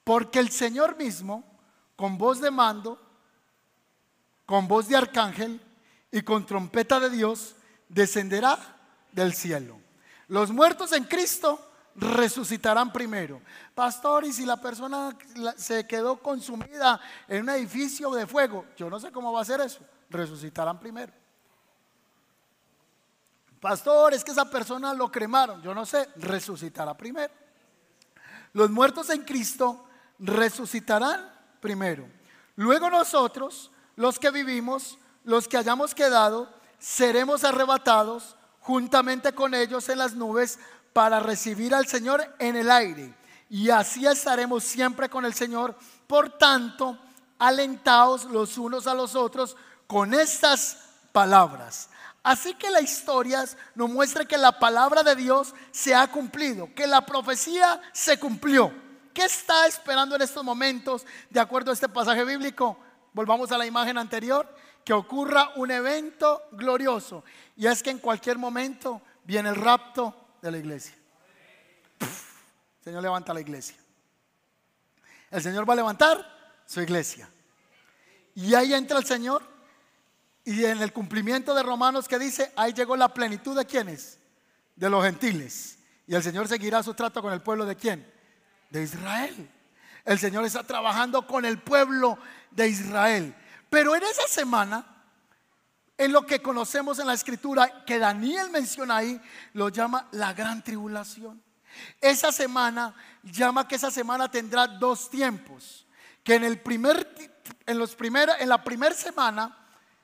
Porque 0.03 0.37
el 0.37 0.51
Señor 0.51 0.95
mismo, 0.95 1.43
con 1.95 2.19
voz 2.19 2.39
de 2.39 2.51
mando, 2.51 3.01
con 4.45 4.67
voz 4.67 4.89
de 4.89 4.95
arcángel 4.95 5.59
y 6.11 6.21
con 6.21 6.45
trompeta 6.45 6.99
de 6.99 7.09
Dios, 7.09 7.55
descenderá 7.87 8.59
del 9.11 9.33
cielo. 9.33 9.81
Los 10.27 10.51
muertos 10.51 10.91
en 10.91 11.05
Cristo 11.05 11.59
resucitarán 11.95 12.93
primero. 12.93 13.41
Pastor, 13.73 14.23
y 14.23 14.33
si 14.33 14.45
la 14.45 14.61
persona 14.61 15.17
se 15.57 15.87
quedó 15.87 16.21
consumida 16.21 17.01
en 17.27 17.41
un 17.41 17.49
edificio 17.49 18.11
de 18.11 18.27
fuego, 18.27 18.65
yo 18.77 18.87
no 18.87 18.99
sé 18.99 19.11
cómo 19.11 19.33
va 19.33 19.41
a 19.41 19.45
ser 19.45 19.61
eso, 19.61 19.79
resucitarán 20.11 20.79
primero. 20.79 21.11
Pastor, 23.59 24.13
es 24.13 24.23
que 24.23 24.31
esa 24.31 24.49
persona 24.49 24.93
lo 24.93 25.11
cremaron, 25.11 25.61
yo 25.61 25.73
no 25.73 25.85
sé, 25.85 26.09
resucitará 26.15 26.95
primero. 26.95 27.33
Los 28.53 28.69
muertos 28.69 29.09
en 29.09 29.23
Cristo 29.23 29.85
resucitarán 30.17 31.29
primero. 31.59 32.07
Luego 32.55 32.89
nosotros, 32.89 33.71
los 33.95 34.17
que 34.17 34.31
vivimos, 34.31 34.97
los 35.23 35.47
que 35.47 35.57
hayamos 35.57 35.93
quedado, 35.93 36.49
seremos 36.79 37.43
arrebatados 37.43 38.35
juntamente 38.61 39.33
con 39.33 39.53
ellos 39.53 39.89
en 39.89 39.97
las 39.97 40.13
nubes 40.13 40.59
para 40.93 41.19
recibir 41.19 41.75
al 41.75 41.87
Señor 41.87 42.35
en 42.39 42.55
el 42.55 42.71
aire. 42.71 43.13
Y 43.49 43.69
así 43.69 44.05
estaremos 44.05 44.63
siempre 44.63 45.09
con 45.09 45.25
el 45.25 45.33
Señor. 45.33 45.75
Por 46.07 46.37
tanto, 46.37 46.97
alentaos 47.39 48.25
los 48.25 48.57
unos 48.57 48.87
a 48.87 48.93
los 48.93 49.15
otros 49.15 49.57
con 49.87 50.13
estas 50.13 50.77
palabras. 51.11 51.89
Así 52.23 52.53
que 52.53 52.69
la 52.69 52.81
historia 52.81 53.45
nos 53.75 53.89
muestra 53.89 54.25
que 54.25 54.37
la 54.37 54.59
palabra 54.59 55.03
de 55.03 55.15
Dios 55.15 55.55
se 55.71 55.95
ha 55.95 56.07
cumplido, 56.11 56.73
que 56.75 56.85
la 56.85 57.05
profecía 57.05 57.81
se 57.93 58.19
cumplió. 58.19 58.71
¿Qué 59.13 59.23
está 59.23 59.67
esperando 59.67 60.15
en 60.15 60.21
estos 60.21 60.43
momentos 60.43 61.05
de 61.29 61.39
acuerdo 61.39 61.71
a 61.71 61.73
este 61.73 61.89
pasaje 61.89 62.23
bíblico? 62.23 62.77
Volvamos 63.13 63.51
a 63.51 63.57
la 63.57 63.65
imagen 63.65 63.97
anterior, 63.97 64.53
que 64.83 64.93
ocurra 64.93 65.51
un 65.55 65.71
evento 65.71 66.41
glorioso. 66.51 67.23
Y 67.55 67.67
es 67.67 67.81
que 67.81 67.89
en 67.89 67.99
cualquier 67.99 68.37
momento 68.37 69.01
viene 69.23 69.49
el 69.49 69.55
rapto 69.55 70.37
de 70.41 70.51
la 70.51 70.57
iglesia. 70.57 70.95
el 71.99 72.83
Señor 72.83 73.03
levanta 73.03 73.33
la 73.33 73.41
iglesia. 73.41 73.77
El 75.31 75.41
Señor 75.41 75.67
va 75.67 75.73
a 75.73 75.77
levantar 75.77 76.61
su 76.65 76.81
iglesia. 76.81 77.29
Y 78.35 78.53
ahí 78.55 78.73
entra 78.73 78.97
el 78.97 79.05
Señor. 79.05 79.43
Y 80.49 80.65
en 80.65 80.81
el 80.81 80.91
cumplimiento 80.91 81.53
de 81.53 81.61
Romanos 81.61 82.07
que 82.07 82.17
dice, 82.17 82.51
ahí 82.55 82.73
llegó 82.73 82.97
la 82.97 83.13
plenitud 83.13 83.55
de 83.55 83.65
quienes? 83.65 84.17
De 84.75 84.89
los 84.89 85.05
gentiles. 85.05 85.77
Y 86.07 86.15
el 86.15 86.23
Señor 86.23 86.47
seguirá 86.47 86.81
su 86.81 86.95
trato 86.95 87.21
con 87.21 87.31
el 87.31 87.41
pueblo 87.41 87.67
de 87.67 87.75
quién? 87.75 88.11
De 88.71 88.81
Israel. 88.81 89.47
El 90.03 90.17
Señor 90.17 90.43
está 90.45 90.63
trabajando 90.63 91.27
con 91.27 91.45
el 91.45 91.59
pueblo 91.59 92.17
de 92.49 92.67
Israel. 92.67 93.35
Pero 93.69 93.95
en 93.95 94.01
esa 94.01 94.27
semana 94.27 94.87
en 95.99 96.11
lo 96.11 96.25
que 96.25 96.41
conocemos 96.41 96.97
en 96.97 97.05
la 97.05 97.13
escritura 97.13 97.85
que 97.85 97.99
Daniel 97.99 98.49
menciona 98.49 98.97
ahí, 98.97 99.21
lo 99.53 99.69
llama 99.69 100.07
la 100.13 100.33
gran 100.33 100.63
tribulación. 100.63 101.43
Esa 102.01 102.31
semana 102.31 102.95
llama 103.21 103.67
que 103.67 103.75
esa 103.75 103.91
semana 103.91 104.31
tendrá 104.31 104.65
dos 104.65 105.11
tiempos, 105.11 105.85
que 106.23 106.33
en 106.33 106.43
el 106.43 106.59
primer 106.59 107.07
en 107.67 107.77
los 107.77 107.95
en 107.99 108.49
la 108.49 108.63
primera 108.63 108.95
semana 108.95 109.58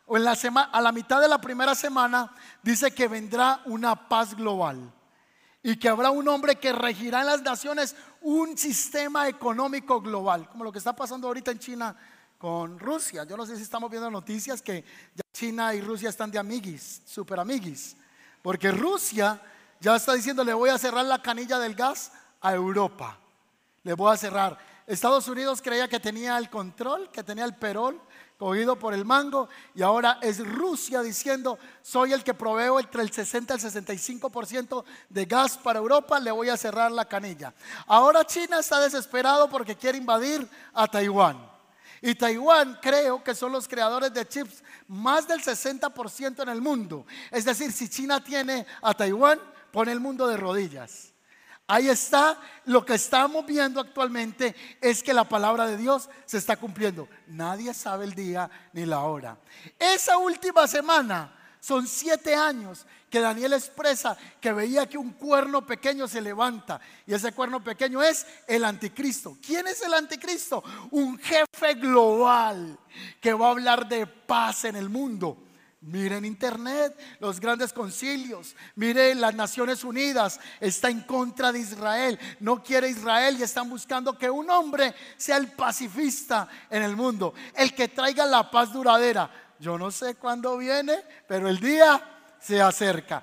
o 0.08 0.18
en 0.18 0.24
la 0.24 0.38
a 0.72 0.82
la 0.82 0.92
mitad 0.92 1.20
de 1.22 1.28
la 1.28 1.40
primera 1.40 1.74
semana 1.74 2.32
dice 2.62 2.92
que 2.92 3.08
vendrá 3.08 3.62
una 3.66 4.08
paz 4.08 4.36
global 4.36 4.92
y 5.64 5.78
que 5.78 5.90
habrá 5.90 6.12
un 6.12 6.28
hombre 6.28 6.58
que 6.58 6.72
regirá 6.72 7.22
en 7.22 7.26
las 7.26 7.42
naciones 7.42 7.96
un 8.22 8.56
sistema 8.56 9.28
económico 9.28 10.00
global, 10.00 10.48
como 10.48 10.64
lo 10.64 10.72
que 10.72 10.78
está 10.78 10.96
pasando 10.96 11.28
ahorita 11.28 11.50
en 11.50 11.60
China 11.60 11.96
con 12.38 12.78
Rusia. 12.78 13.24
Yo 13.24 13.36
no 13.36 13.48
sé 13.48 13.56
si 13.56 13.64
estamos 13.64 13.90
viendo 13.90 14.12
noticias 14.12 14.62
que 14.62 14.86
China 15.34 15.74
y 15.74 15.82
Rusia 15.82 16.10
están 16.10 16.30
de 16.30 16.38
amiguis, 16.38 17.02
super 17.06 17.40
amiguis. 17.40 17.98
Porque 18.44 18.72
Rusia 18.72 19.42
ya 19.80 19.96
está 19.96 20.14
diciendo, 20.14 20.44
le 20.44 20.54
voy 20.54 20.70
a 20.70 20.78
cerrar 20.78 21.06
la 21.06 21.22
canilla 21.22 21.58
del 21.58 21.74
gas 21.74 22.12
a 22.42 22.54
Europa. 22.54 23.18
Le 23.82 23.96
voy 23.96 24.14
a 24.14 24.18
cerrar. 24.18 24.60
Estados 24.86 25.28
Unidos 25.28 25.64
creía 25.64 25.88
que 25.88 26.00
tenía 26.00 26.38
el 26.38 26.52
control, 26.52 27.10
que 27.10 27.24
tenía 27.24 27.44
el 27.44 27.56
perol 27.56 28.00
cogido 28.38 28.78
por 28.78 28.94
el 28.94 29.06
mango 29.06 29.48
y 29.74 29.82
ahora 29.82 30.20
es 30.22 30.46
Rusia 30.46 31.02
diciendo, 31.02 31.58
soy 31.82 32.14
el 32.14 32.24
que 32.24 32.34
proveo 32.34 32.80
entre 32.80 33.02
el 33.02 33.12
60 33.12 33.54
y 33.54 33.58
el 33.58 33.64
65% 33.64 34.84
de 35.10 35.26
gas 35.26 35.58
para 35.58 35.80
Europa, 35.80 36.20
le 36.20 36.32
voy 36.32 36.50
a 36.50 36.58
cerrar 36.58 36.92
la 36.92 37.06
canilla. 37.06 37.54
Ahora 37.88 38.26
China 38.26 38.60
está 38.60 38.80
desesperado 38.80 39.50
porque 39.50 39.76
quiere 39.76 39.98
invadir 39.98 40.48
a 40.74 40.88
Taiwán. 40.88 41.56
Y 42.02 42.14
Taiwán 42.14 42.78
creo 42.82 43.24
que 43.24 43.34
son 43.34 43.52
los 43.52 43.68
creadores 43.68 44.14
de 44.14 44.28
chips 44.28 44.64
más 44.88 45.28
del 45.28 45.42
60% 45.42 46.44
en 46.44 46.50
el 46.50 46.62
mundo. 46.62 47.06
Es 47.32 47.46
decir, 47.46 47.72
si 47.72 47.90
China 47.90 48.24
tiene 48.24 48.66
a 48.82 48.94
Taiwán, 48.94 49.40
pone 49.72 49.92
el 49.92 50.00
mundo 50.00 50.28
de 50.28 50.38
rodillas. 50.38 51.15
Ahí 51.68 51.90
está, 51.90 52.40
lo 52.66 52.86
que 52.86 52.94
estamos 52.94 53.44
viendo 53.46 53.82
actualmente 53.82 54.56
es 54.80 55.02
que 55.02 55.14
la 55.14 55.28
palabra 55.28 55.66
de 55.66 55.78
Dios 55.78 56.10
se 56.26 56.38
está 56.38 56.58
cumpliendo. 56.58 57.08
Nadie 57.28 57.74
sabe 57.74 58.06
el 58.06 58.14
día 58.14 58.50
ni 58.74 58.86
la 58.86 59.00
hora. 59.00 59.38
Esa 59.80 60.18
última 60.18 60.68
semana 60.68 61.34
son 61.60 61.88
siete 61.88 62.36
años 62.36 62.86
que 63.10 63.20
Daniel 63.20 63.54
expresa 63.54 64.16
que 64.40 64.54
veía 64.54 64.88
que 64.88 65.00
un 65.00 65.14
cuerno 65.14 65.66
pequeño 65.66 66.08
se 66.08 66.22
levanta. 66.22 66.80
Y 67.08 67.16
ese 67.16 67.32
cuerno 67.32 67.64
pequeño 67.64 68.04
es 68.04 68.28
el 68.46 68.64
anticristo. 68.64 69.38
¿Quién 69.44 69.66
es 69.66 69.82
el 69.82 69.96
anticristo? 69.96 70.64
Un 70.92 71.18
jefe 71.18 71.74
global 71.76 72.78
que 73.20 73.34
va 73.34 73.48
a 73.48 73.52
hablar 73.52 73.88
de 73.88 74.06
paz 74.06 74.66
en 74.66 74.76
el 74.76 74.90
mundo. 74.90 75.45
Miren 75.86 76.26
internet, 76.26 76.98
los 77.20 77.40
grandes 77.40 77.72
concilios. 77.72 78.56
Miren 78.74 79.22
las 79.22 79.36
Naciones 79.36 79.84
Unidas. 79.84 80.40
Está 80.60 80.90
en 80.90 81.02
contra 81.02 81.52
de 81.52 81.60
Israel. 81.60 82.20
No 82.40 82.64
quiere 82.64 82.90
Israel 82.90 83.38
y 83.38 83.44
están 83.44 83.70
buscando 83.70 84.18
que 84.18 84.28
un 84.28 84.50
hombre 84.50 84.96
sea 85.16 85.38
el 85.38 85.52
pacifista 85.52 86.48
en 86.72 86.82
el 86.82 86.96
mundo. 86.96 87.36
El 87.54 87.76
que 87.76 87.90
traiga 87.90 88.26
la 88.26 88.50
paz 88.50 88.74
duradera. 88.74 89.30
Yo 89.60 89.78
no 89.78 89.92
sé 89.92 90.16
cuándo 90.16 90.58
viene, 90.58 91.04
pero 91.28 91.48
el 91.48 91.60
día 91.60 92.02
se 92.42 92.60
acerca. 92.60 93.22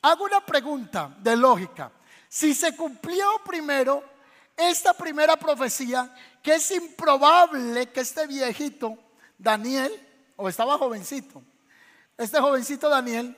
Hago 0.00 0.24
una 0.24 0.40
pregunta 0.46 1.14
de 1.20 1.36
lógica. 1.36 1.92
Si 2.26 2.54
se 2.54 2.74
cumplió 2.74 3.26
primero 3.44 4.02
esta 4.56 4.94
primera 4.94 5.36
profecía, 5.36 6.10
que 6.42 6.54
es 6.54 6.70
improbable 6.70 7.90
que 7.90 8.00
este 8.00 8.26
viejito, 8.26 8.96
Daniel, 9.36 9.92
o 10.36 10.48
estaba 10.48 10.78
jovencito, 10.78 11.42
este 12.18 12.40
jovencito 12.40 12.88
Daniel, 12.88 13.36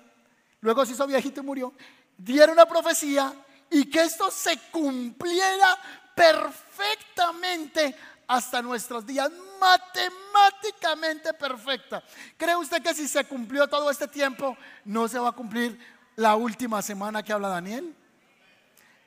luego 0.60 0.84
se 0.84 0.92
hizo 0.92 1.06
viejito 1.06 1.40
y 1.40 1.44
murió, 1.44 1.74
diera 2.16 2.52
una 2.52 2.66
profecía 2.66 3.32
y 3.70 3.84
que 3.84 4.02
esto 4.02 4.30
se 4.30 4.58
cumpliera 4.72 5.78
perfectamente 6.14 7.94
hasta 8.26 8.62
nuestros 8.62 9.06
días, 9.06 9.30
matemáticamente 9.60 11.34
perfecta. 11.34 12.02
¿Cree 12.36 12.56
usted 12.56 12.82
que 12.82 12.94
si 12.94 13.06
se 13.06 13.24
cumplió 13.24 13.68
todo 13.68 13.90
este 13.90 14.08
tiempo, 14.08 14.56
no 14.84 15.08
se 15.08 15.18
va 15.18 15.30
a 15.30 15.32
cumplir 15.32 15.78
la 16.16 16.36
última 16.36 16.80
semana 16.80 17.22
que 17.22 17.32
habla 17.32 17.48
Daniel? 17.48 17.94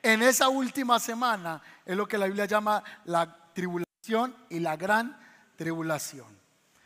En 0.02 0.22
esa 0.22 0.48
última 0.48 1.00
semana 1.00 1.62
es 1.84 1.96
lo 1.96 2.06
que 2.06 2.18
la 2.18 2.26
Biblia 2.26 2.44
llama 2.44 2.84
la 3.06 3.52
tribulación 3.54 4.36
y 4.50 4.60
la 4.60 4.76
gran 4.76 5.18
tribulación. 5.56 6.26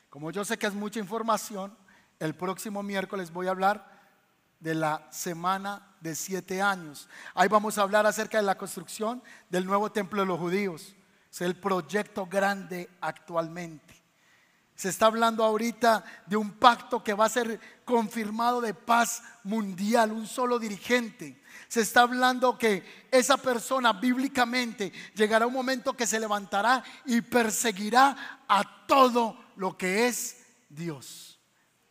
Como 0.08 0.30
yo 0.30 0.44
sé 0.44 0.56
que 0.56 0.68
es 0.68 0.74
mucha 0.74 1.00
información, 1.00 1.76
el 2.18 2.34
próximo 2.34 2.82
miércoles 2.82 3.32
voy 3.32 3.46
a 3.46 3.50
hablar 3.50 3.98
de 4.60 4.74
la 4.74 5.06
semana 5.10 5.94
de 6.00 6.14
siete 6.14 6.60
años. 6.60 7.08
Ahí 7.34 7.48
vamos 7.48 7.78
a 7.78 7.82
hablar 7.82 8.06
acerca 8.06 8.38
de 8.38 8.44
la 8.44 8.58
construcción 8.58 9.22
del 9.48 9.66
nuevo 9.66 9.90
templo 9.92 10.20
de 10.20 10.26
los 10.26 10.38
judíos. 10.38 10.94
Es 11.30 11.40
el 11.42 11.56
proyecto 11.56 12.26
grande 12.26 12.88
actualmente. 13.00 13.94
Se 14.74 14.88
está 14.88 15.06
hablando 15.06 15.42
ahorita 15.42 16.04
de 16.26 16.36
un 16.36 16.52
pacto 16.52 17.02
que 17.02 17.14
va 17.14 17.24
a 17.24 17.28
ser 17.28 17.58
confirmado 17.84 18.60
de 18.60 18.74
paz 18.74 19.22
mundial, 19.42 20.12
un 20.12 20.26
solo 20.26 20.58
dirigente. 20.58 21.42
Se 21.66 21.80
está 21.80 22.02
hablando 22.02 22.56
que 22.56 23.08
esa 23.10 23.36
persona 23.36 23.92
bíblicamente 23.92 24.92
llegará 25.14 25.48
un 25.48 25.52
momento 25.52 25.94
que 25.94 26.06
se 26.06 26.20
levantará 26.20 26.84
y 27.04 27.20
perseguirá 27.20 28.44
a 28.46 28.86
todo 28.86 29.36
lo 29.56 29.76
que 29.76 30.06
es 30.06 30.44
Dios. 30.68 31.27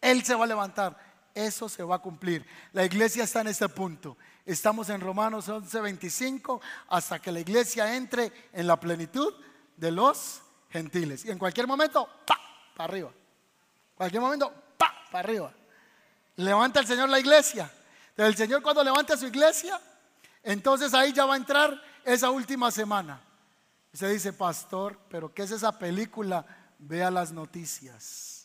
Él 0.02 0.24
se 0.24 0.36
va 0.36 0.46
a 0.46 0.48
levantar. 0.48 0.98
Eso 1.34 1.70
se 1.70 1.84
va 1.84 1.96
a 1.96 2.00
cumplir. 2.00 2.46
La 2.74 2.84
iglesia 2.84 3.24
está 3.24 3.42
en 3.42 3.48
este 3.48 3.70
punto. 3.70 4.18
Estamos 4.46 4.90
en 4.90 5.02
Romanos 5.02 5.50
11:25 5.50 6.62
hasta 6.88 7.20
que 7.20 7.32
la 7.32 7.40
iglesia 7.40 7.96
entre 7.96 8.32
en 8.54 8.66
la 8.66 8.80
plenitud 8.80 9.34
de 9.76 9.92
los 9.92 10.42
gentiles. 10.70 11.26
Y 11.26 11.32
en 11.32 11.38
cualquier 11.38 11.68
momento, 11.68 12.08
pa, 12.26 12.40
para 12.76 12.92
arriba. 12.92 13.12
Cualquier 13.96 14.22
momento, 14.22 14.52
pa, 14.78 14.94
para 15.12 15.28
arriba. 15.28 15.54
Levanta 16.38 16.80
el 16.80 16.88
Señor 16.88 17.10
la 17.10 17.20
iglesia. 17.20 17.72
El 18.16 18.36
Señor 18.36 18.64
cuando 18.64 18.84
levanta 18.84 19.16
su 19.16 19.28
iglesia, 19.28 19.80
entonces 20.42 20.94
ahí 20.94 21.14
ya 21.14 21.26
va 21.26 21.36
a 21.36 21.38
entrar 21.38 21.80
esa 22.04 22.32
última 22.32 22.72
semana. 22.72 23.22
Y 23.94 23.98
se 23.98 24.08
dice, 24.10 24.34
pastor, 24.34 24.98
pero 25.10 25.34
¿qué 25.34 25.44
es 25.44 25.52
esa 25.52 25.78
película? 25.78 26.46
Vea 26.80 27.12
las 27.12 27.32
noticias. 27.32 28.37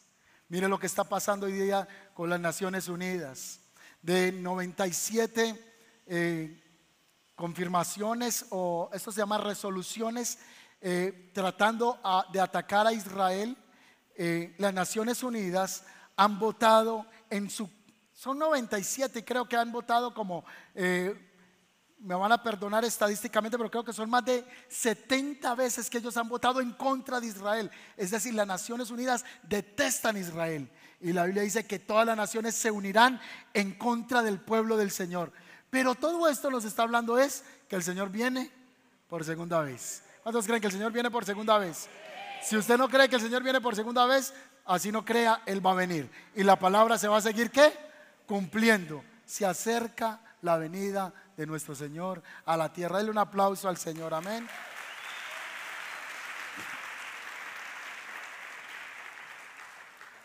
Mire 0.53 0.69
lo 0.69 0.79
que 0.79 0.87
está 0.87 1.03
pasando 1.05 1.47
hoy 1.47 1.55
día 1.55 1.89
con 2.13 2.29
las 2.29 2.39
Naciones 2.39 2.87
Unidas. 2.89 3.61
De 4.03 4.31
97 4.33 5.59
eh, 6.07 6.63
confirmaciones 7.35 8.45
o 8.51 8.91
esto 8.93 9.11
se 9.11 9.23
llama 9.23 9.39
resoluciones 9.39 10.41
eh, 10.83 11.31
tratando 11.33 11.99
de 12.35 12.39
atacar 12.39 12.87
a 12.87 12.93
Israel, 12.93 13.57
eh, 14.15 14.55
las 14.59 14.75
Naciones 14.75 15.23
Unidas 15.23 15.87
han 16.17 16.39
votado 16.39 17.07
en 17.31 17.49
su... 17.49 17.71
Son 18.13 18.39
97 18.39 19.21
y 19.21 19.23
creo 19.23 19.49
que 19.49 19.57
han 19.57 19.73
votado 19.73 20.13
como 20.13 20.45
me 22.03 22.15
van 22.17 22.33
a 22.33 22.43
perdonar 22.43 22.85
estadísticamente, 22.85 23.57
pero 23.57 23.71
creo 23.71 23.85
que 23.85 23.93
son 23.93 24.11
más 24.11 24.25
de 24.25 24.45
70 24.69 25.55
veces 25.55 25.89
que 25.89 25.99
ellos 25.99 26.17
han 26.17 26.29
votado 26.29 26.61
en 26.61 26.73
contra 26.73 27.21
de 27.21 27.29
Israel. 27.29 27.71
Es 27.97 28.11
decir, 28.11 28.35
las 28.35 28.47
Naciones 28.47 28.91
Unidas 28.91 29.25
detestan 29.43 30.17
Israel. 30.17 30.69
Y 31.01 31.13
la 31.13 31.25
Biblia 31.25 31.43
dice 31.43 31.67
que 31.67 31.79
todas 31.79 32.07
las 32.07 32.17
naciones 32.17 32.55
se 32.55 32.71
unirán 32.71 33.21
en 33.55 33.73
contra 33.73 34.23
del 34.23 34.41
pueblo 34.41 34.77
del 34.77 34.91
Señor. 34.91 35.33
Pero 35.71 35.95
todo 35.95 36.29
esto 36.29 36.51
nos 36.51 36.65
está 36.65 36.83
hablando 36.83 37.19
es 37.19 37.45
que 37.69 37.77
el 37.77 37.83
Señor 37.83 38.11
viene 38.11 38.51
por 39.09 39.25
segunda 39.25 39.61
vez. 39.61 40.03
¿Cuántos 40.23 40.47
creen 40.47 40.61
que 40.61 40.67
el 40.67 40.73
Señor 40.73 40.93
viene 40.93 41.11
por 41.11 41.25
segunda 41.25 41.59
vez? 41.59 41.89
Si 42.43 42.57
usted 42.57 42.77
no 42.77 42.89
cree 42.89 43.09
que 43.09 43.17
el 43.17 43.23
Señor 43.23 43.43
viene 43.43 43.61
por 43.61 43.77
segunda 43.77 44.07
vez, 44.07 44.35
así 44.65 44.91
no 44.91 45.05
crea, 45.05 45.43
Él 45.47 45.65
va 45.65 45.73
a 45.73 45.75
venir. 45.75 46.11
Y 46.35 46.43
la 46.43 46.57
palabra 46.57 46.99
se 46.99 47.09
va 47.09 47.19
a 47.19 47.23
seguir, 47.23 47.51
¿qué? 47.51 47.73
Cumpliendo. 48.27 49.05
Se 49.25 49.47
acerca 49.47 50.21
la 50.43 50.59
venida 50.59 51.13
de 51.37 51.47
nuestro 51.47 51.75
Señor 51.75 52.23
a 52.45 52.57
la 52.57 52.73
tierra. 52.73 52.97
Dale 52.97 53.11
un 53.11 53.19
aplauso 53.19 53.69
al 53.69 53.79
Señor, 53.79 54.13
amén. 54.13 54.47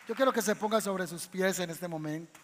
Yo 0.06 0.14
quiero 0.14 0.32
que 0.32 0.42
se 0.42 0.56
ponga 0.56 0.80
sobre 0.80 1.06
sus 1.06 1.26
pies 1.26 1.58
en 1.60 1.70
este 1.70 1.86
momento. 1.86 2.40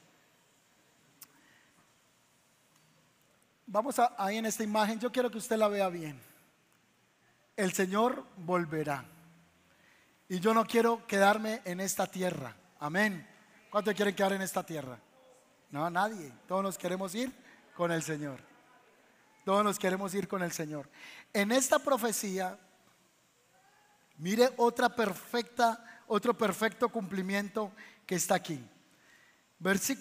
Vamos 3.67 3.99
a, 3.99 4.15
ahí 4.19 4.37
en 4.37 4.47
esta 4.47 4.63
imagen, 4.63 5.01
yo 5.01 5.11
quiero 5.11 5.31
que 5.31 5.39
usted 5.39 5.57
la 5.57 5.69
vea 5.69 5.89
bien. 5.89 6.21
El 7.57 7.73
Señor 7.73 8.25
volverá. 8.37 9.05
Y 10.29 10.41
yo 10.41 10.55
no 10.55 10.67
quiero 10.67 11.07
quedarme 11.07 11.63
en 11.65 11.81
esta 11.81 12.07
tierra. 12.07 12.55
Amén. 12.79 13.27
¿Cuántos 13.71 13.95
quieren 13.95 14.15
quedar 14.15 14.33
en 14.33 14.43
esta 14.43 14.65
tierra? 14.65 14.99
No, 15.71 15.89
nadie. 15.91 16.33
Todos 16.47 16.63
nos 16.63 16.79
queremos 16.79 17.15
ir 17.15 17.44
con 17.77 17.93
el 17.93 18.03
Señor. 18.03 18.41
Todos 19.45 19.65
nos 19.65 19.79
queremos 19.79 20.15
ir 20.15 20.27
con 20.27 20.43
el 20.43 20.53
Señor. 20.53 20.89
En 21.33 21.53
esta 21.53 21.79
profecía, 21.79 22.59
mire 24.17 24.51
otra 24.57 24.89
perfecta, 24.89 26.03
otro 26.07 26.35
perfecto 26.35 26.89
cumplimiento 26.89 27.73
que 28.07 28.15
está 28.15 28.37
aquí. 28.37 28.65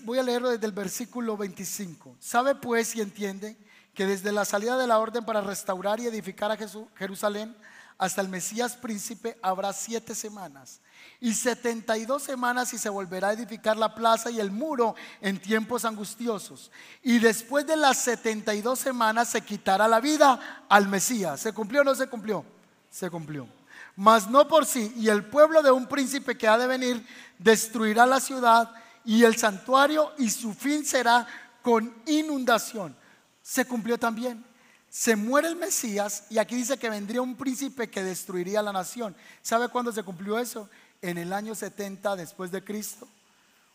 voy 0.03 0.19
a 0.19 0.23
leerlo 0.23 0.49
desde 0.49 0.65
el 0.65 0.71
versículo 0.71 1.35
25. 1.35 2.15
Sabe 2.19 2.55
pues 2.55 2.95
y 2.95 3.01
entiende 3.01 3.57
que 3.93 4.05
desde 4.05 4.31
la 4.31 4.45
salida 4.45 4.77
de 4.77 4.87
la 4.87 4.99
orden 4.99 5.25
para 5.25 5.41
restaurar 5.41 5.99
y 5.99 6.07
edificar 6.07 6.51
a 6.51 6.57
Jerusalén 6.95 7.55
hasta 7.97 8.21
el 8.21 8.29
Mesías 8.29 8.75
príncipe 8.75 9.37
habrá 9.41 9.71
siete 9.73 10.15
semanas 10.15 10.81
y 11.19 11.33
setenta 11.33 11.97
y 11.97 12.05
dos 12.05 12.23
semanas 12.23 12.73
y 12.73 12.77
se 12.77 12.89
volverá 12.89 13.29
a 13.29 13.33
edificar 13.33 13.77
la 13.77 13.95
plaza 13.95 14.29
y 14.29 14.39
el 14.39 14.51
muro 14.51 14.95
en 15.21 15.39
tiempos 15.39 15.85
angustiosos. 15.85 16.71
Y 17.01 17.19
después 17.19 17.65
de 17.65 17.77
las 17.77 17.97
setenta 17.97 18.53
y 18.53 18.61
dos 18.61 18.79
semanas 18.79 19.29
se 19.29 19.41
quitará 19.41 19.87
la 19.87 19.99
vida 19.99 20.65
al 20.69 20.87
Mesías. 20.87 21.39
¿Se 21.39 21.53
cumplió 21.53 21.81
o 21.81 21.83
no 21.83 21.95
se 21.95 22.07
cumplió? 22.07 22.45
Se 22.89 23.09
cumplió. 23.09 23.47
Mas 23.95 24.29
no 24.29 24.47
por 24.47 24.65
sí. 24.65 24.93
Y 24.97 25.09
el 25.09 25.23
pueblo 25.25 25.61
de 25.61 25.71
un 25.71 25.87
príncipe 25.87 26.37
que 26.37 26.47
ha 26.47 26.57
de 26.57 26.67
venir 26.67 27.05
destruirá 27.37 28.05
la 28.05 28.19
ciudad 28.19 28.73
y 29.05 29.23
el 29.23 29.35
santuario 29.37 30.11
y 30.17 30.29
su 30.29 30.53
fin 30.53 30.85
será 30.85 31.25
con 31.61 31.93
inundación. 32.05 32.95
Se 33.41 33.65
cumplió 33.65 33.97
también. 33.97 34.43
Se 34.89 35.15
muere 35.15 35.47
el 35.47 35.55
Mesías 35.55 36.25
y 36.29 36.37
aquí 36.37 36.55
dice 36.55 36.77
que 36.77 36.89
vendría 36.89 37.21
un 37.21 37.35
príncipe 37.35 37.89
que 37.89 38.03
destruiría 38.03 38.61
la 38.61 38.71
nación. 38.71 39.15
¿Sabe 39.41 39.69
cuándo 39.69 39.91
se 39.91 40.03
cumplió 40.03 40.37
eso? 40.37 40.69
En 41.03 41.17
el 41.17 41.33
año 41.33 41.53
70 41.53 42.15
después 42.15 42.49
de 42.49 42.63
Cristo. 42.63 43.09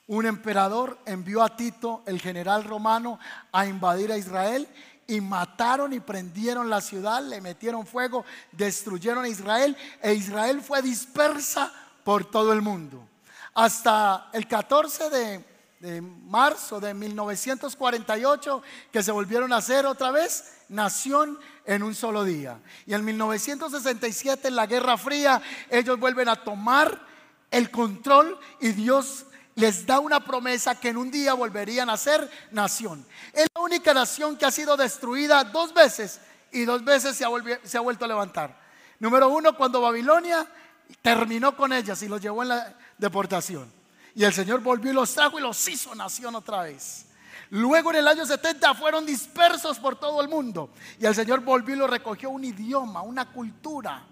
Un 0.07 0.25
emperador 0.25 0.99
envió 1.05 1.43
a 1.43 1.55
Tito, 1.55 2.03
el 2.07 2.23
general 2.23 2.65
romano, 2.65 3.19
a 3.53 3.67
invadir 3.67 4.11
a 4.11 4.17
Israel 4.17 4.67
y 5.07 5.21
mataron 5.21 5.93
y 5.93 6.01
prendieron 6.01 6.71
la 6.71 6.81
ciudad, 6.81 7.23
le 7.23 7.43
metieron 7.43 7.87
fuego, 7.87 8.25
destruyeron 8.53 9.27
a 9.27 9.29
Israel 9.29 9.77
e 10.01 10.15
Israel 10.15 10.63
fue 10.63 10.81
dispersa 10.81 11.71
por 12.03 12.25
todo 12.25 12.55
el 12.55 12.63
mundo. 12.63 13.07
Hasta 13.53 14.31
el 14.33 14.49
14 14.49 15.11
de, 15.11 15.45
de 15.81 16.01
marzo 16.01 16.81
de 16.81 16.95
1948 16.95 18.63
que 18.91 19.03
se 19.03 19.13
volvieron 19.13 19.53
a 19.53 19.57
hacer 19.57 19.85
otra 19.85 20.11
vez 20.11 20.55
nación 20.71 21.39
en 21.67 21.83
un 21.83 21.95
solo 21.95 22.25
día. 22.25 22.59
Y 22.87 22.95
en 22.95 23.05
1967, 23.05 24.49
en 24.49 24.57
la 24.57 24.65
Guerra 24.65 24.97
Fría, 24.97 25.43
ellos 25.69 26.01
vuelven 26.01 26.31
a 26.31 26.37
tomar 26.37 27.08
el 27.51 27.71
control 27.71 28.39
y 28.61 28.73
Dios 28.73 29.27
les 29.55 29.87
da 29.87 29.99
una 29.99 30.25
promesa 30.25 30.79
que 30.79 30.91
en 30.91 30.97
un 30.97 31.11
día 31.11 31.35
volverían 31.35 31.91
a 31.91 31.97
ser 31.97 32.31
nación. 32.53 33.05
Es 33.33 33.47
la 33.55 33.61
única 33.61 33.93
nación 33.93 34.37
que 34.37 34.47
ha 34.47 34.51
sido 34.53 34.77
destruida 34.77 35.43
dos 35.43 35.75
veces 35.75 36.21
y 36.53 36.65
dos 36.65 36.85
veces 36.85 37.17
se 37.17 37.25
ha, 37.25 37.81
vuelto 37.81 38.05
a 38.05 38.09
levantar. 38.09 38.57
Número 39.01 39.29
uno, 39.29 39.57
cuando 39.57 39.81
Babilonia 39.81 40.47
terminó 41.03 41.57
con 41.57 41.73
ellas 41.73 42.01
y 42.03 42.09
los 42.09 42.21
llevó 42.21 42.43
en 42.43 42.51
la 42.51 42.75
deportación. 42.97 43.73
Y 44.15 44.25
el 44.25 44.33
Señor 44.33 44.61
volvió 44.61 44.93
y 44.93 44.95
los 44.95 45.13
trajo 45.13 45.39
y 45.39 45.43
los 45.43 45.69
hizo 45.69 45.95
nación 45.95 46.37
otra 46.37 46.63
vez. 46.63 47.07
Luego 47.51 47.91
en 47.91 47.97
el 47.97 48.09
año 48.09 48.27
70 48.27 48.75
fueron 48.75 49.07
dispersos 49.07 49.79
por 49.79 49.97
todo 49.97 50.21
el 50.21 50.29
mundo. 50.29 50.71
Y 51.01 51.07
el 51.07 51.15
Señor 51.15 51.41
volvió 51.41 51.75
y 51.75 51.79
lo 51.79 51.87
recogió 51.87 52.31
un 52.31 52.45
idioma, 52.45 53.03
una 53.03 53.33
cultura. 53.33 54.05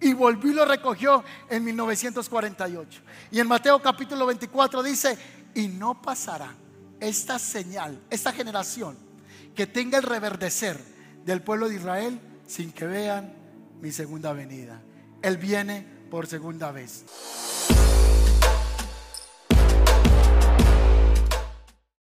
Y 0.00 0.12
volvió 0.12 0.52
y 0.52 0.54
lo 0.54 0.64
recogió 0.64 1.24
en 1.50 1.64
1948. 1.64 3.00
Y 3.32 3.40
en 3.40 3.48
Mateo 3.48 3.80
capítulo 3.82 4.26
24 4.26 4.82
dice, 4.82 5.18
y 5.54 5.68
no 5.68 6.00
pasará 6.00 6.54
esta 7.00 7.38
señal, 7.38 8.00
esta 8.10 8.32
generación 8.32 8.96
que 9.54 9.66
tenga 9.66 9.98
el 9.98 10.04
reverdecer 10.04 10.78
del 11.24 11.42
pueblo 11.42 11.68
de 11.68 11.76
Israel 11.76 12.20
sin 12.46 12.72
que 12.72 12.86
vean 12.86 13.34
mi 13.80 13.92
segunda 13.92 14.32
venida. 14.32 14.80
Él 15.22 15.36
viene 15.36 15.84
por 16.10 16.26
segunda 16.26 16.70
vez. 16.70 17.04